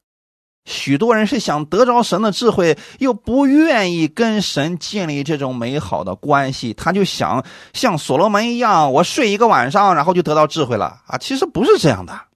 [0.66, 11.16] 许多人是想得着神的智慧，又不愿意跟神建立这种美好的关系，他就想像所罗门一样，我睡一个晚上，然后就得到智慧了啊！
[11.16, 12.28] 其实不是这样的。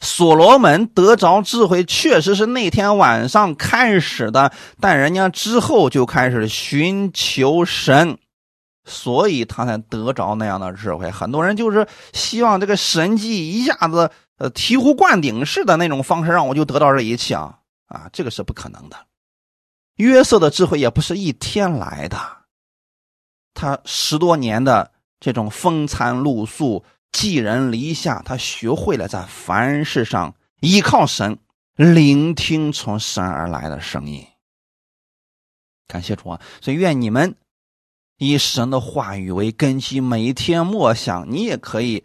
[0.00, 8.18] 所罗门得着智慧，确实是那天晚上开始的，但人家之后就开始寻求神，
[8.84, 11.10] 所以他才得着那样的智慧。
[11.10, 14.10] 很多人就是希望这个神迹一下子。
[14.38, 17.58] 呃，醍醐灌顶式的那种方式，让我就得到这一切啊！
[17.86, 18.96] 啊，这个是不可能的。
[19.94, 22.18] 约瑟的智慧也不是一天来的，
[23.54, 26.84] 他十多年的这种风餐露宿、
[27.16, 31.38] 寄人篱下，他学会了在凡事上依靠神，
[31.76, 34.26] 聆听从神而来的声音。
[35.88, 36.38] 感谢主啊！
[36.60, 37.34] 所以愿你们
[38.18, 42.04] 以神的话语为根基，每天默想，你也可以。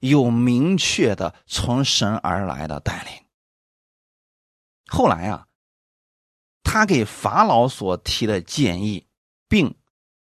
[0.00, 3.12] 有明确的从神而来的带领。
[4.86, 5.46] 后来啊，
[6.62, 9.06] 他给法老所提的建议，
[9.46, 9.74] 并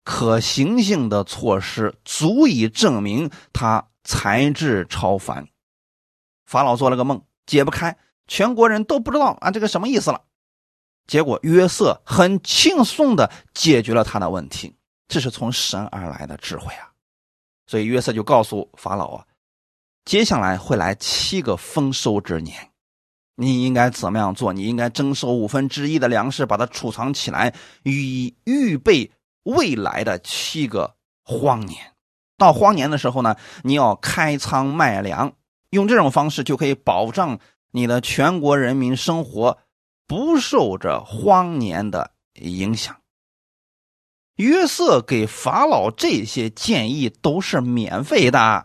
[0.04, 5.46] 可行性的措施，足以证明他才智超凡。
[6.46, 7.94] 法老做了个梦，解不开，
[8.26, 10.22] 全国人都不知道啊这个什么意思了。
[11.06, 14.74] 结果约瑟很轻松的解决了他的问题，
[15.08, 16.90] 这是从神而来的智慧啊。
[17.66, 19.26] 所以约瑟就告诉法老啊。
[20.06, 22.70] 接下来会来七个丰收之年，
[23.34, 24.54] 你应该怎么样做？
[24.54, 31.92] 你应该征收五分之一的粮食，把它储藏起来，以预备未来的七个荒年。
[32.38, 35.34] 到荒年的时候呢，你要开仓卖粮，
[35.68, 37.38] 用这种方式就可以保障
[37.72, 39.58] 你的全国人民生活
[40.06, 42.96] 不受这荒年的影响。
[44.36, 48.64] 约瑟给法老这些建议都是免费的。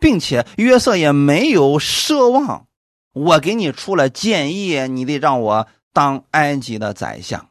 [0.00, 2.66] 并且约瑟也没有奢望，
[3.12, 7.48] 我给你出了建议，你得让我当埃及的宰相。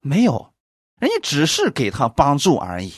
[0.00, 0.52] 没有，
[1.00, 2.92] 人家只是给他帮助而已。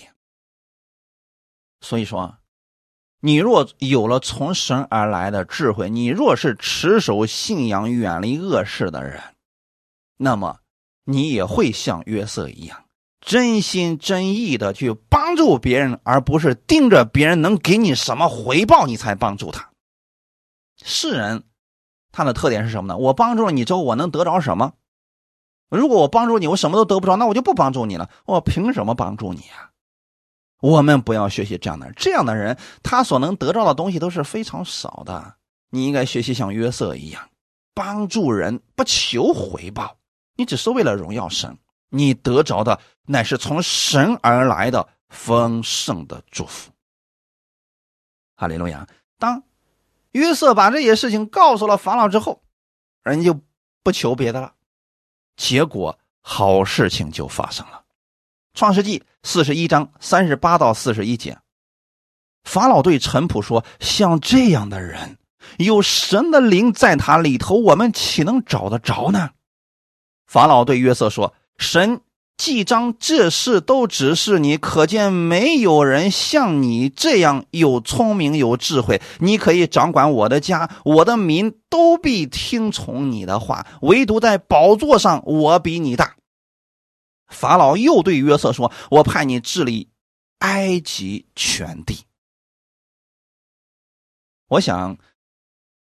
[1.81, 2.39] 所以说，
[3.21, 9.23] 你若有了从神而来的智慧，你若是持守信仰、远离恶事的人，
[10.17, 10.59] 那么
[11.05, 12.85] 你也会像约瑟一样。
[13.21, 19.71] 真心真意的去帮助别人，而不是盯着别人能给你什么回报你才帮助他。
[20.83, 21.43] 世人
[22.13, 22.97] 他的特点是什么呢？
[22.97, 24.73] 我帮助了你之后，我能得着什么？
[25.69, 28.09] 如果我帮助你，我什么都得不着，那我就不帮助你了。
[28.25, 29.68] 我凭什么帮助你啊？
[30.61, 35.37] 我们不要学习这样的人，这样的人他所能得到的东西都是非常少的。
[35.71, 37.29] 你应该学习像约瑟一样，
[37.75, 39.99] 帮助人不求回报，
[40.35, 41.59] 你只是为了荣耀神。
[41.91, 46.71] 你得着的乃是从神而来的丰盛的祝福。
[48.37, 48.87] 哈利路亚！
[49.19, 49.43] 当
[50.13, 52.43] 约瑟把这些事情告诉了法老之后，
[53.05, 53.41] 人就
[53.83, 54.53] 不求别的了。
[55.37, 57.85] 结果好事情就发生了。
[58.59, 61.39] 创世纪四十一章三十八到四十一节，
[62.43, 65.17] 法老对陈普说：“像这样的人，
[65.59, 69.31] 有神的灵在他里头，我们岂能找得着呢？”
[70.27, 71.35] 法老对约瑟说。
[71.57, 72.01] 神
[72.37, 79.01] 既将这事都指示你，可见没有人像你这样有聪明有智慧。
[79.21, 83.65] 你可以掌管我的家，我的民都必听从你的话。
[83.83, 86.17] 唯独在宝座上，我比你大。
[87.29, 89.91] 法老又对约瑟说：“我派你治理
[90.39, 92.05] 埃及全地。”
[94.49, 94.97] 我想，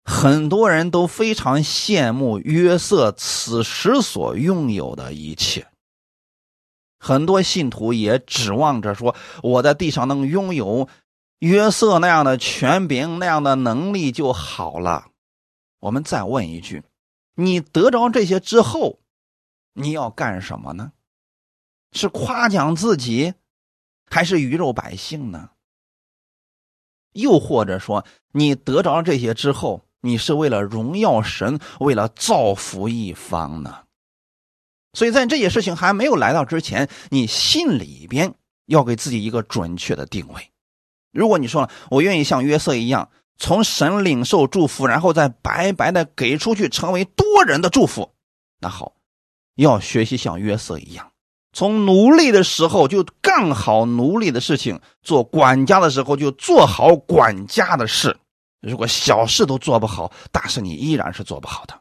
[0.04, 5.68] 很多人都非常羡慕约瑟此时所拥有的一切。
[7.00, 10.90] 很多信徒也指望着说，我在地上能拥有
[11.40, 15.08] 约瑟那样的权柄、那样的能力就好了。
[15.80, 16.84] 我们再问一句：
[17.36, 19.00] 你得着这些之后，
[19.74, 20.92] 你要干什么呢？
[21.92, 23.34] 是夸奖自己，
[24.10, 25.50] 还是鱼肉百姓呢？
[27.14, 33.84] 又或者说，你得着这些之后，你是为了荣耀神，为了造福一方呢？
[34.94, 38.34] 所以在这些事情还没有来到之前，你心里边
[38.66, 40.52] 要给自己一个准确的定位。
[41.12, 48.14] 如果你说了我愿意像约瑟一样从神领受祝福，然后再白白的给出去，成为多人的祝福，
[48.60, 48.96] 那好，
[49.56, 51.11] 要学习像约瑟一样，
[51.54, 58.18] 从奴隶的时候就干好奴隶的事情，做管家的时候就做好管家的事。
[58.62, 61.78] 如果小事都做不好，大事你依然是做不好的。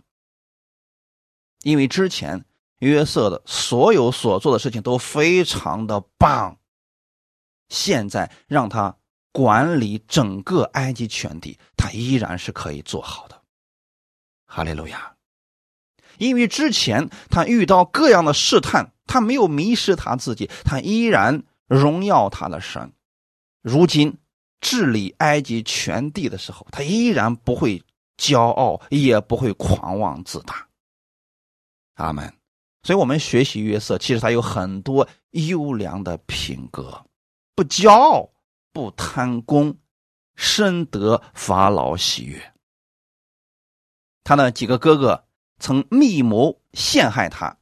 [1.62, 2.45] 因为之前
[2.79, 6.59] 约瑟的所有所做的事情都非常的棒，
[7.68, 8.97] 现在让他
[9.31, 13.41] 管理整个埃及全地，他依然是可以做好的。
[14.47, 15.14] 哈利路亚！
[16.21, 22.93] 因为之前他遇到各样的试探，他没有迷失他自己，他依然荣耀他的神。
[23.62, 24.16] 如今
[24.61, 27.83] 治理埃及全地的时候，他依然不会
[28.16, 30.68] 骄傲，也不会狂妄自大。
[31.95, 32.33] 阿门。
[32.83, 37.05] 所以，我们学习约瑟，其实他有很多优良的品格：
[37.55, 38.31] 不骄傲，
[38.73, 39.77] 不贪功，
[40.35, 42.55] 深得法老喜悦。
[44.25, 45.25] 他的几个哥哥
[45.61, 47.59] 曾密谋陷害他，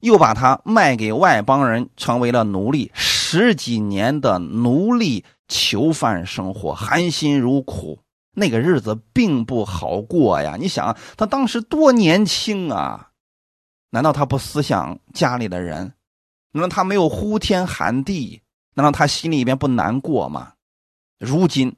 [0.00, 2.92] 又把他卖给外邦人，成为了奴隶。
[2.94, 7.98] 十几年的奴隶囚犯生活，含辛茹苦，
[8.32, 10.56] 那个日子并不好过呀！
[10.58, 13.10] 你想，他当时多年轻啊？
[13.90, 15.94] 难道他不思想家里的人？
[16.52, 18.42] 难道他没有呼天喊地？
[18.74, 20.52] 难道他心里边不难过吗？
[21.18, 21.74] 如今，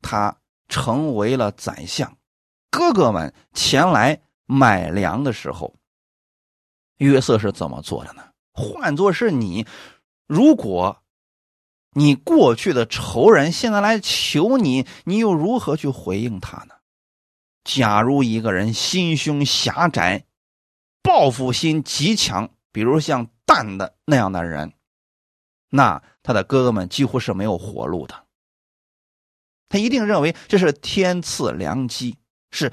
[0.00, 0.36] 他
[0.68, 2.16] 成为了宰相。
[2.70, 5.74] 哥哥们前来买粮的时候，
[6.98, 8.22] 约瑟是怎么做的呢？
[8.52, 9.66] 换作是你，
[10.26, 11.02] 如果
[11.92, 16.74] 你过去的仇人现在来求你，你又如何去回应他呢？
[17.64, 20.24] 假如一个人心胸狭窄、
[21.02, 24.72] 报复心极强，比如像蛋的那样的人，
[25.68, 28.24] 那他的哥哥们几乎是没有活路的。
[29.68, 32.16] 他一定认为这是天赐良机。
[32.52, 32.72] 是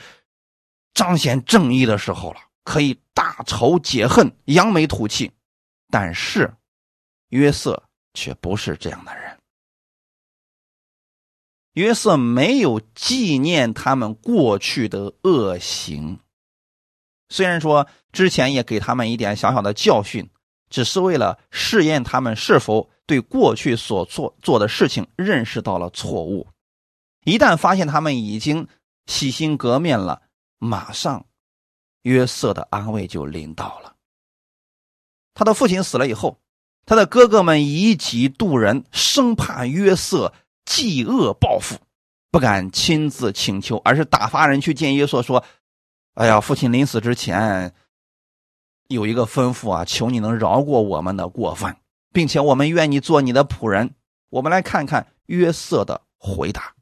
[0.94, 5.32] 彰显正义的时候了，可以大仇解恨、扬眉吐气。
[5.90, 6.54] 但是
[7.30, 7.84] 约瑟
[8.14, 9.38] 却不是这样的人。
[11.74, 16.20] 约瑟没有纪念他们过去的恶行，
[17.30, 20.30] 虽然说之前也给他们一点小小的教训，
[20.70, 26.48] 只是为了试验他们是否对过去所做做的事情认识到了错误。
[27.26, 28.68] 一旦发现他们已经。
[29.06, 30.22] 洗心革面了，
[30.64, 31.26] 马上
[32.04, 33.96] 约瑟的安慰就临到了。
[35.34, 36.40] 他的父亲死了以后，
[36.86, 40.34] 他的哥哥们以己度人，生怕约瑟
[40.66, 41.78] 嫉恶报复，
[42.32, 45.44] 不敢亲自请求，而是打发人去见约瑟，说
[46.16, 47.74] ：“哎呀，父亲临死之前
[48.88, 53.96] 有一个吩咐啊，求你能饶过我们的过犯，并且我们愿意做你的仆人。”
[54.34, 56.74] 我们来看看约瑟的回答。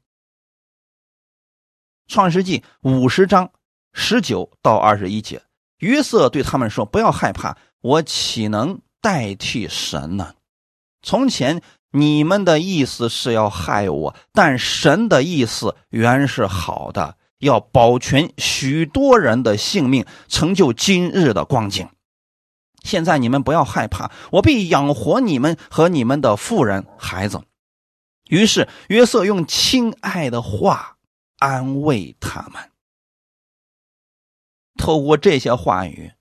[2.06, 3.52] 创世纪五十章
[3.92, 5.42] 十九到二十一节，
[5.78, 10.34] 约瑟对他们说：“不要害怕，我岂能代替神呢？
[11.02, 21.88] 从前你们的意思是要害我，但神的意思原是好的，要保全许多人的性命，成就今日的光景。
[22.82, 27.42] 现在你们不要害怕，我必养活你们和你们的妇人孩子。”
[28.28, 30.96] 于是约瑟用亲爱的话。
[31.42, 32.71] 安慰他们。
[34.76, 36.12] 透过这些话语，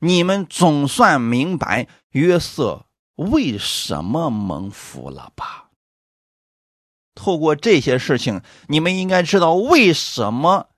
[0.00, 5.70] 你们总算明白约瑟为什么蒙福了吧？
[7.14, 10.68] 透过这些事情，你们应该知道为什么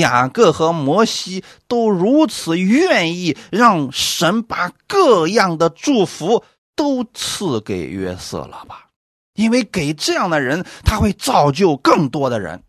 [0.00, 6.44] 雅各和摩西都如此愿意让神把各样的祝福
[6.74, 8.90] 都赐给约瑟了吧？
[9.34, 12.64] 因为给这样的人，他会造就更多的人。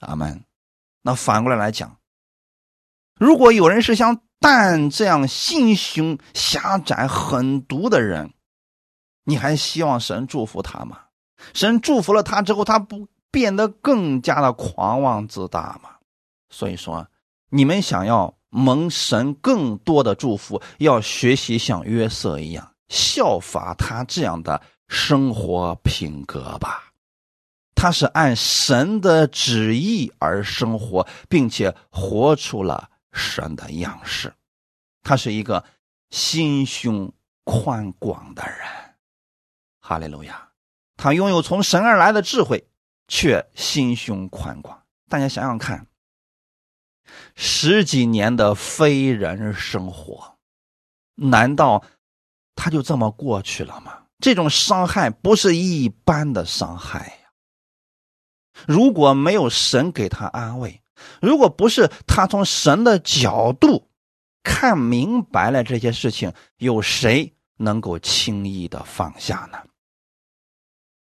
[0.00, 0.44] 阿门。
[1.02, 1.95] 那反过来来讲，
[3.18, 8.32] 如果有人是像蛋这样心胸狭窄、狠毒的人，
[9.24, 10.98] 你还希望神祝福他吗？
[11.54, 15.90] 神祝福了他之后，他不变得更加的狂妄自大吗？
[16.50, 17.06] 所以说，
[17.50, 26.84] 你们想要蒙神更多的祝福，要学习像约瑟一样，效法他这样的生活品格吧。
[27.74, 34.32] 他是按神的旨意而生活，并且活出了神的样式。
[35.02, 35.64] 他是一个
[36.10, 37.12] 心胸
[37.44, 38.58] 宽广的人，
[39.80, 40.50] 哈利路亚。
[40.96, 42.68] 他拥有从神而来的智慧，
[43.08, 44.84] 却心胸宽广。
[45.08, 45.86] 大家想想看，
[47.34, 50.38] 十几年的非人生活，
[51.14, 51.84] 难道
[52.54, 54.04] 他就这么过去了吗？
[54.18, 57.30] 这种伤害不是一般的伤害呀。
[58.66, 60.82] 如果没有神给他安慰，
[61.20, 63.88] 如果不是他从神的角度
[64.42, 69.58] 看明白了这些事情，有谁能够轻易的放下呢？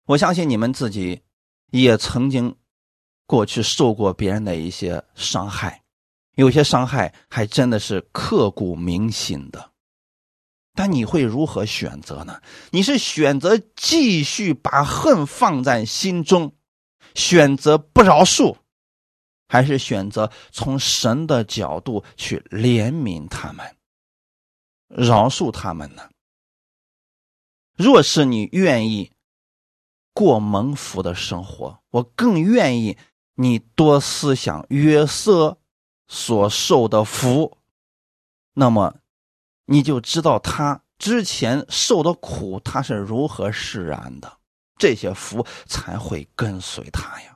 [0.06, 1.22] 我相信你们自己
[1.70, 2.56] 也曾经
[3.26, 5.82] 过去受过别人的一些伤害，
[6.34, 9.70] 有些伤害还真的是刻骨铭心的。
[10.74, 12.42] 但你会如何选择呢？
[12.70, 16.54] 你是选择继续把恨放在心中，
[17.14, 18.56] 选择不饶恕？
[19.54, 23.76] 还是选择从神的角度去怜悯他们、
[24.88, 26.10] 饶恕他们呢？
[27.76, 29.12] 若是你愿意
[30.12, 32.98] 过蒙福的生活，我更愿意
[33.34, 35.58] 你多思想约瑟
[36.08, 37.58] 所受的福，
[38.54, 38.96] 那么
[39.66, 44.40] 你就知道他之前受的苦，他是如何释然的，
[44.76, 47.33] 这些福才会跟随他呀。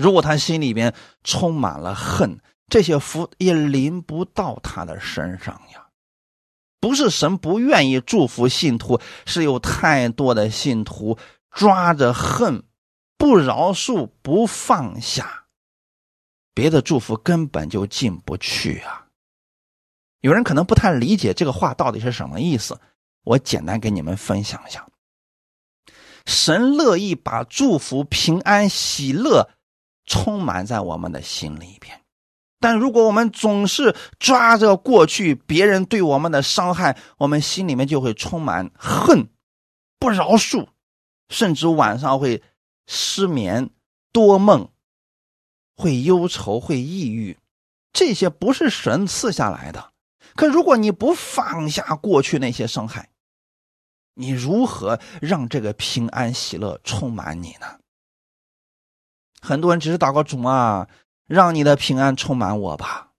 [0.00, 0.94] 如果他心里边
[1.24, 5.86] 充满了恨，这些福也临不到他的身上呀。
[6.80, 11.18] 不是神不愿意祝福信徒，是有太多的信徒
[11.50, 12.62] 抓着恨，
[13.18, 15.44] 不饶恕，不放下，
[16.54, 19.04] 别的祝福根本就进不去啊。
[20.22, 22.80] 有人可能不太理解这个话到底是什么意思，
[23.24, 24.86] 我简单给你们分享一下。
[26.24, 29.50] 神乐意把祝福、平安、喜乐。
[30.10, 32.02] 充满在我们的心里边，
[32.58, 39.28] 但如果我们总是抓着过去别人对我们的伤害，我们心里面就会充满恨、
[40.00, 40.66] 不饶恕，
[41.28, 42.42] 甚至晚上会
[42.88, 43.70] 失眠、
[44.10, 44.68] 多梦，
[45.76, 47.38] 会忧愁、会抑郁。
[47.92, 49.92] 这些不是神赐下来的。
[50.34, 53.10] 可如果你不放下过去那些伤害，
[54.14, 57.79] 你如何让这个平安喜乐充满你呢？
[59.40, 60.88] 很多人只是祷告主啊，
[61.26, 63.12] 让你的平安充满我吧，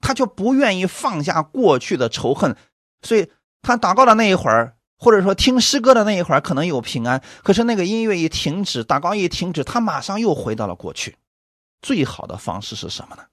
[0.00, 2.56] 他却不愿意放下过去的仇恨，
[3.02, 3.30] 所以
[3.62, 11.16] 他祷告的那一会儿，或者说听诗歌的那一会儿，可能有平安，可是那个音乐一停止，祷告一停止，他马上又回到了过去。
[11.82, 13.24] 最好的方式是什么呢？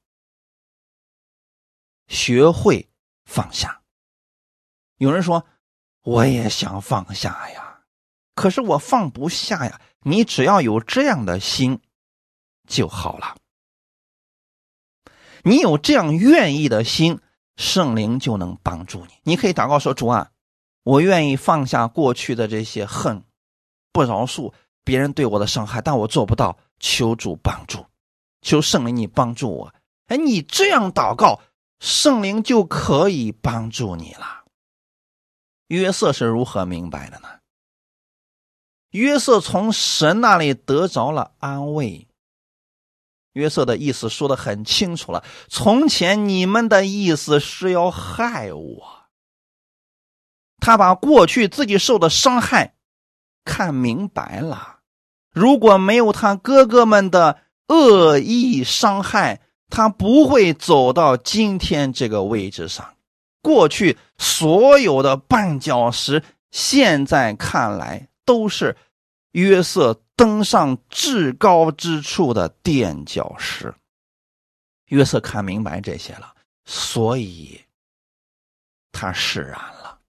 [2.07, 2.89] 学会
[3.25, 3.81] 放下。
[4.97, 5.45] 有人说，
[6.03, 7.79] 我也想放下呀，
[8.35, 9.79] 可是我放不下呀。
[10.05, 11.79] 你只要有这样的心。
[12.67, 13.35] 就好了。
[15.43, 17.19] 你有这样愿意的心，
[17.57, 19.13] 圣灵就能帮助你。
[19.23, 20.31] 你可以祷告说：“主啊，
[20.83, 23.23] 我愿意放下过去的这些恨，
[23.91, 24.53] 不饶恕
[24.83, 26.57] 别人对我的伤害，但我做不到。
[26.79, 27.85] 求主帮助，
[28.41, 29.73] 求圣灵你帮助我。”
[30.07, 31.39] 哎，你这样祷告，
[31.79, 34.43] 圣灵就可以帮助你了。
[35.67, 37.29] 约瑟是如何明白的呢？
[38.91, 42.07] 约瑟从神那里得着了安慰。
[43.33, 45.23] 约瑟的意思说的很清楚了。
[45.49, 49.03] 从前你们的意思是要害我。
[50.59, 52.75] 他把过去自己受的伤害
[53.43, 54.79] 看明白了。
[55.31, 62.93] 如果没有他哥哥们的恶意伤害，他不会走到今天这个位置上。
[63.41, 68.77] 过去所有的绊脚石，现在看来都是
[69.31, 69.99] 约瑟。
[70.23, 73.75] 登上至高之处的垫脚石。
[74.85, 77.59] 约瑟看明白这些了，所以
[78.93, 79.99] 他释然了。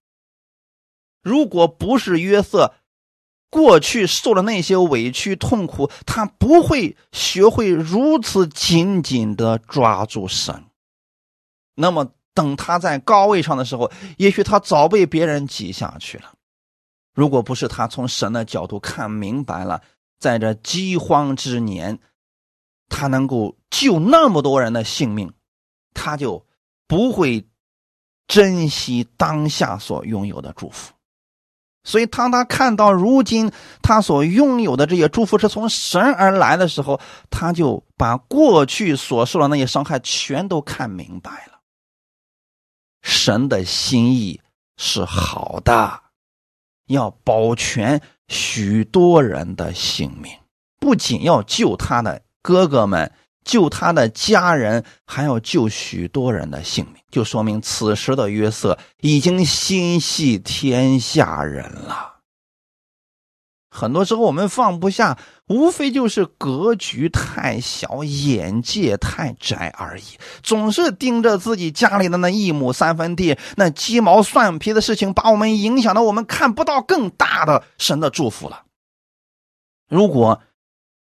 [1.21, 2.75] 如果不是约瑟
[3.51, 10.67] 过去受了那些委屈痛苦，他不会学会如此紧紧的抓住神。
[11.75, 16.35] 那么，等他在高位上的时候，也许他早被别人挤下去了。
[17.15, 19.83] 如果不是他从神的角度看明白了。
[20.25, 21.99] 在这饥荒之年，
[22.89, 25.31] 他能够救那么多人的性命，
[25.93, 26.47] 他就
[26.89, 27.47] 不会
[28.27, 30.95] 珍惜当下所拥有的祝福。
[31.85, 33.53] 所以，当他看到如今
[33.83, 36.99] 他所拥有的这些祝福是从神而来的时候，
[37.29, 41.61] 他就把过去所受的那些伤害全都看明白了。
[43.03, 44.41] 神的心意
[44.79, 46.01] 是好的，
[46.87, 48.01] 要保全。
[48.29, 50.33] 许多人的性命，
[50.81, 53.13] 不仅要救他的哥哥们，
[53.45, 62.14] 救他的家人，还要救许多人的性命，就说明此时的约瑟已经心系天下人了。
[63.77, 65.19] 很多时候我们放不下，
[65.49, 70.05] 无非就是格局太小，眼界太窄而已。
[70.45, 78.63] 总是盯着自己家里的那一亩三分地，那鸡毛蒜皮的事情，把我们影响的，我们看不到更大的神的祝福了。
[79.89, 80.41] 如果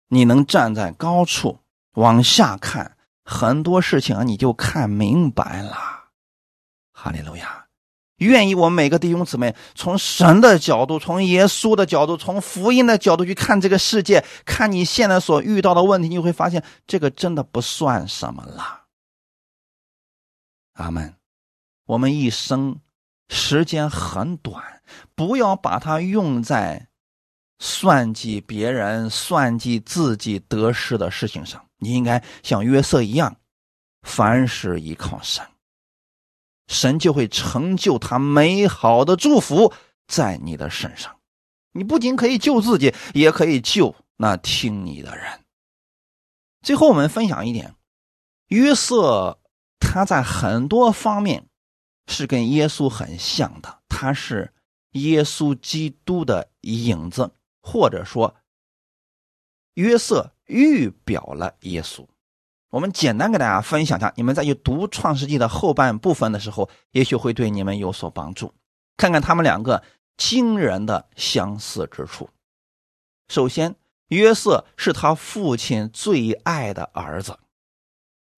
[0.08, 1.60] 你能站在高处
[1.94, 2.94] 往下看，
[3.24, 5.78] 很多事情，你就看明白了。
[6.92, 7.59] 哈利路亚！
[8.20, 18.84] 愿意我们每个弟兄姊妹从神的角度、从耶稣的角度、从福音的角度去看这个世界，看你现在所遇到的问题，你会发现这个真的不算什么了。
[20.74, 21.14] 阿门。
[21.86, 22.78] 我们一生
[23.28, 24.82] 时间很短，
[25.16, 26.86] 不要把它用在
[27.58, 31.66] 算计别人、算计自己得失的事情上。
[31.78, 33.34] 你应该像约瑟一样，
[34.02, 35.44] 凡事依靠神。
[36.70, 39.74] 神就会成就他美好的祝福
[40.06, 41.18] 在你的身上，
[41.72, 45.44] 你不仅可以救自己，也可以救那听你的人。
[46.62, 47.74] 最后，我们分享一点：
[48.46, 49.40] 约瑟
[49.80, 51.48] 他在很多方面
[52.06, 54.54] 是跟耶稣很像的，他是
[54.92, 58.36] 耶稣基督的影子，或者说，
[59.74, 62.06] 约瑟预表了耶稣。
[62.70, 68.54] 我们简单给大家分享一下，你们在去读《创世纪》的后半部分的时候，也许会对你们有所帮助。
[68.96, 69.82] 看看他们两个
[70.16, 72.30] 惊人的相似之处。
[73.28, 73.74] 首先，
[74.08, 77.40] 约瑟是他父亲最爱的儿子，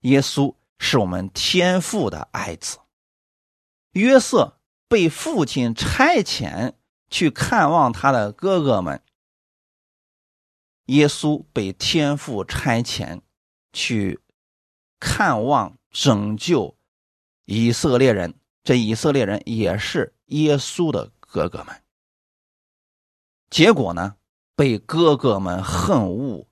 [0.00, 2.78] 耶稣是我们天父的爱子。
[3.92, 4.58] 约瑟
[4.88, 6.72] 被父亲差遣
[7.10, 9.02] 去看望他的哥哥们，
[10.86, 13.20] 耶稣被天父差遣
[13.72, 14.18] 去。
[15.04, 16.72] 看望拯救
[17.44, 21.82] 以色列人，这以色列人也是耶稣的哥哥们。
[23.50, 24.14] 结果呢，
[24.54, 26.46] 被哥哥们恨恶、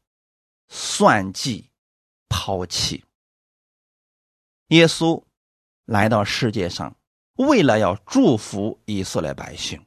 [0.68, 1.70] 算计、
[2.28, 3.04] 抛弃。
[4.70, 5.22] 耶稣
[5.84, 6.96] 来到世界上，
[7.36, 9.80] 为了要祝福以色列百姓，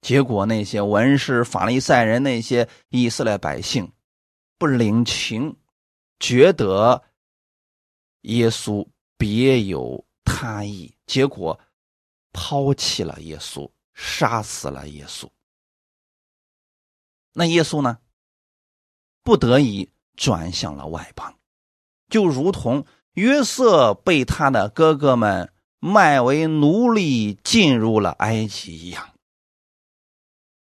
[0.00, 3.92] 结果那些文士、法利赛人、那些以色列百姓
[4.58, 5.56] 不领情，
[6.18, 7.02] 觉得。
[8.22, 8.84] 耶稣
[9.16, 11.60] 别有他意，结果
[12.32, 15.28] 抛弃了耶稣，杀死了耶稣。
[17.34, 18.00] 那耶稣呢？
[19.22, 21.38] 不得已转向了外邦，
[22.08, 29.14] 就如同约瑟被他的哥哥们卖为奴隶，进入了埃及一样。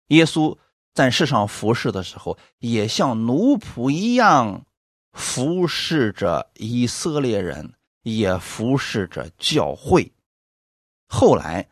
[0.06, 0.56] 耶稣
[0.94, 4.64] 在世上服侍的时候，也像奴仆一样。
[5.12, 10.12] 服侍着以色列人，也服侍着教会。
[11.08, 11.68] 后来，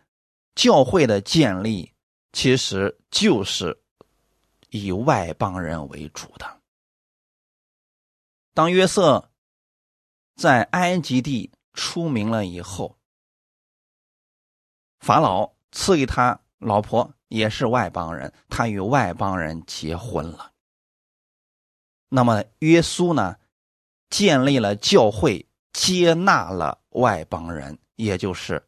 [0.54, 1.92] 教会的建立
[2.32, 3.82] 其实就是
[4.68, 6.60] 以外邦人为主的。
[8.52, 9.30] 当约瑟
[10.36, 12.98] 在埃及地出名了以后，
[14.98, 20.49] 法老赐给他老婆也是外邦人，他与外邦人结婚了。
[22.12, 23.36] 那么，耶稣呢，
[24.10, 28.62] 建立了教会，接纳了外邦人，也就是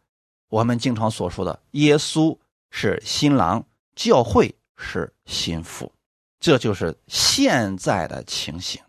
[0.49, 2.38] 我们经常所说的，耶稣
[2.70, 3.66] 是新郎，
[3.97, 5.93] 教会是新妇，
[6.38, 8.80] 这就是现在的情形。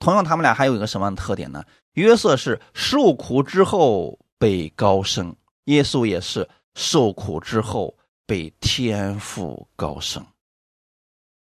[0.00, 1.64] 同样，他们俩还有一个什么样的特点呢？
[1.92, 5.36] 约瑟是受苦之后被高升，
[5.66, 7.96] 耶稣也是受苦之后
[8.26, 10.26] 被天父高升。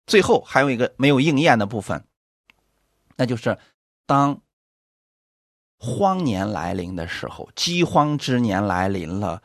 [0.06, 2.04] 最后还有一个没有应验的部分，
[3.16, 3.58] 那就是
[4.06, 4.40] 当
[5.78, 9.42] 荒年来临的时候，饥荒之年来临了，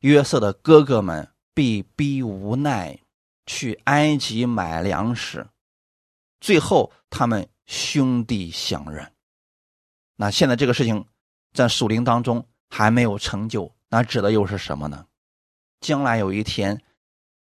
[0.00, 2.98] 约瑟的哥哥们被逼无奈
[3.46, 5.46] 去埃及买粮食，
[6.40, 9.12] 最后他们兄弟相认。
[10.16, 11.06] 那现在这个事情
[11.54, 15.06] 在属灵当中还没有成就，那指的又是什么呢？
[15.80, 16.82] 将来有一天，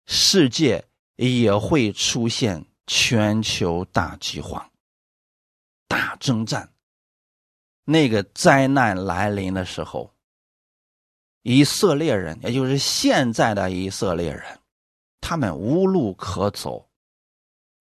[0.05, 0.85] 世界。
[1.29, 4.71] 也会出现全球大饥荒、
[5.87, 6.67] 大征战。
[7.83, 10.13] 那个灾难来临的时候，
[11.41, 14.59] 以色列人，也就是现在的以色列人，
[15.19, 16.89] 他们无路可走，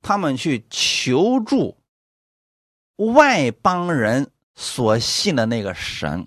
[0.01, 1.78] 他们去求助
[2.97, 6.26] 外邦人所信的那个神，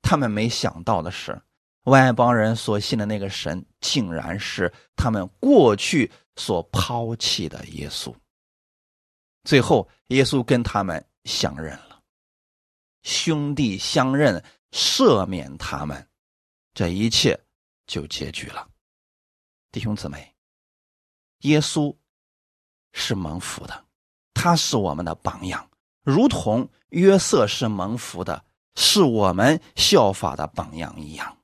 [0.00, 1.40] 他们没想到的是。
[1.84, 8.14] 外邦人所信的那个神，竟然是他们过去所抛弃的耶稣。
[9.44, 12.00] 最后，耶稣跟他们相认了，
[13.02, 16.08] 兄弟相认，赦免他们，
[16.72, 17.38] 这一切
[17.86, 18.68] 就结局了。
[19.72, 20.32] 弟兄姊妹，
[21.40, 21.92] 耶稣
[22.92, 23.86] 是蒙福的，
[24.34, 25.68] 他是我们的榜样，
[26.02, 28.44] 如同约瑟是蒙福的，
[28.76, 31.36] 是我们效法的榜样一样。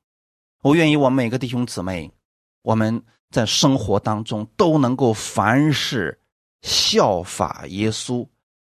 [0.62, 2.10] 我愿意，我每个弟兄姊妹，
[2.62, 6.20] 我们在生活当中都能够凡事
[6.62, 8.26] 效法耶稣，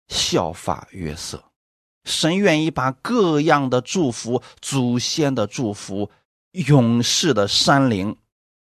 [0.09, 1.45] 效法约瑟，
[2.05, 6.11] 神愿意把各样的祝福、祖先的祝福、
[6.51, 8.17] 勇士的山灵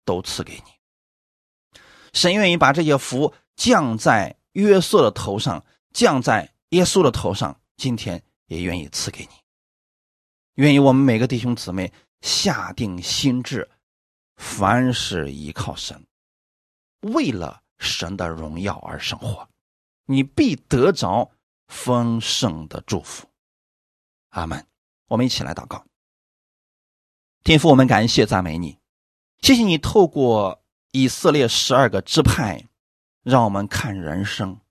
[0.03, 1.79] 都赐给你。
[2.11, 9.29] 神愿意把这些福降在约瑟的头上，降在耶稣的头上，今天也愿意赐给你。
[10.55, 13.69] 愿意我们每个弟兄姊妹下定心志，
[14.35, 16.05] 凡事依靠神，
[17.01, 19.47] 为了神的荣耀而生活，
[20.05, 21.31] 你必得着。
[21.69, 23.27] 丰盛的祝福，
[24.29, 24.65] 阿门。
[25.07, 25.83] 我们一起来祷告。
[27.43, 28.79] 天父，我们感谢赞美你，
[29.41, 30.63] 谢谢你透过
[30.93, 32.69] 以色列十二个支派，
[33.21, 34.61] 让我们看人生，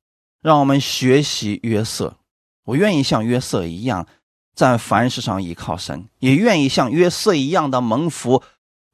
[0.41, 2.19] 让我们学习约瑟。
[2.63, 4.09] 我愿意像约瑟一样，
[4.57, 8.43] 在凡事上依靠神，也愿意像约瑟一样的蒙福，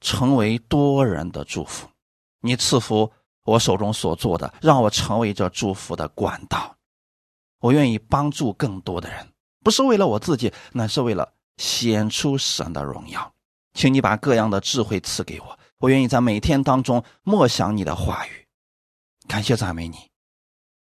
[0.00, 1.88] 成为多人的祝福。
[2.40, 3.12] 你赐福
[3.44, 6.76] 我手中所做的，让我成为这祝福的管道。
[7.60, 9.32] 我愿意帮助更多的人，
[9.62, 13.32] 不是为了我自己，乃是为了显出神的荣耀。
[13.72, 18.48] 请你把各样的智慧赐给我，我愿意在每天当中默想你的话语。
[19.28, 20.10] 感谢赞美你，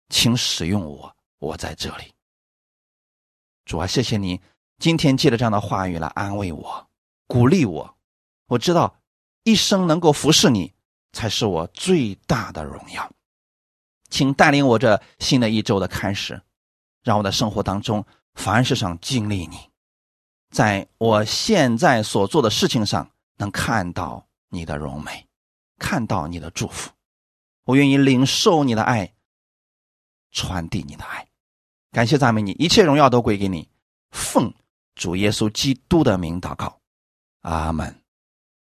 [0.10, 2.14] 请使用我，我在这里。
[3.64, 4.42] 主啊，谢谢你
[4.80, 6.88] 今天借着这样的话语来安慰我、
[7.28, 7.98] 鼓励我。
[8.48, 9.00] 我知道
[9.44, 10.74] 一生能够服侍你，
[11.12, 13.12] 才是我最大的荣耀。
[14.10, 16.42] 请带领我这新的一周的开始。
[17.04, 19.70] 让我的生活当中，凡事上经历你，
[20.50, 25.26] 在我现在所做的事情上，能看到你的荣美，
[25.78, 26.92] 看到你的祝福。
[27.64, 29.14] 我愿意领受你的爱，
[30.32, 31.28] 传递你的爱。
[31.92, 33.70] 感谢赞美你，一切荣耀都归给你。
[34.12, 34.54] 奉
[34.98, 36.80] 主耶稣基督的名祷告，
[37.42, 38.07] 阿门。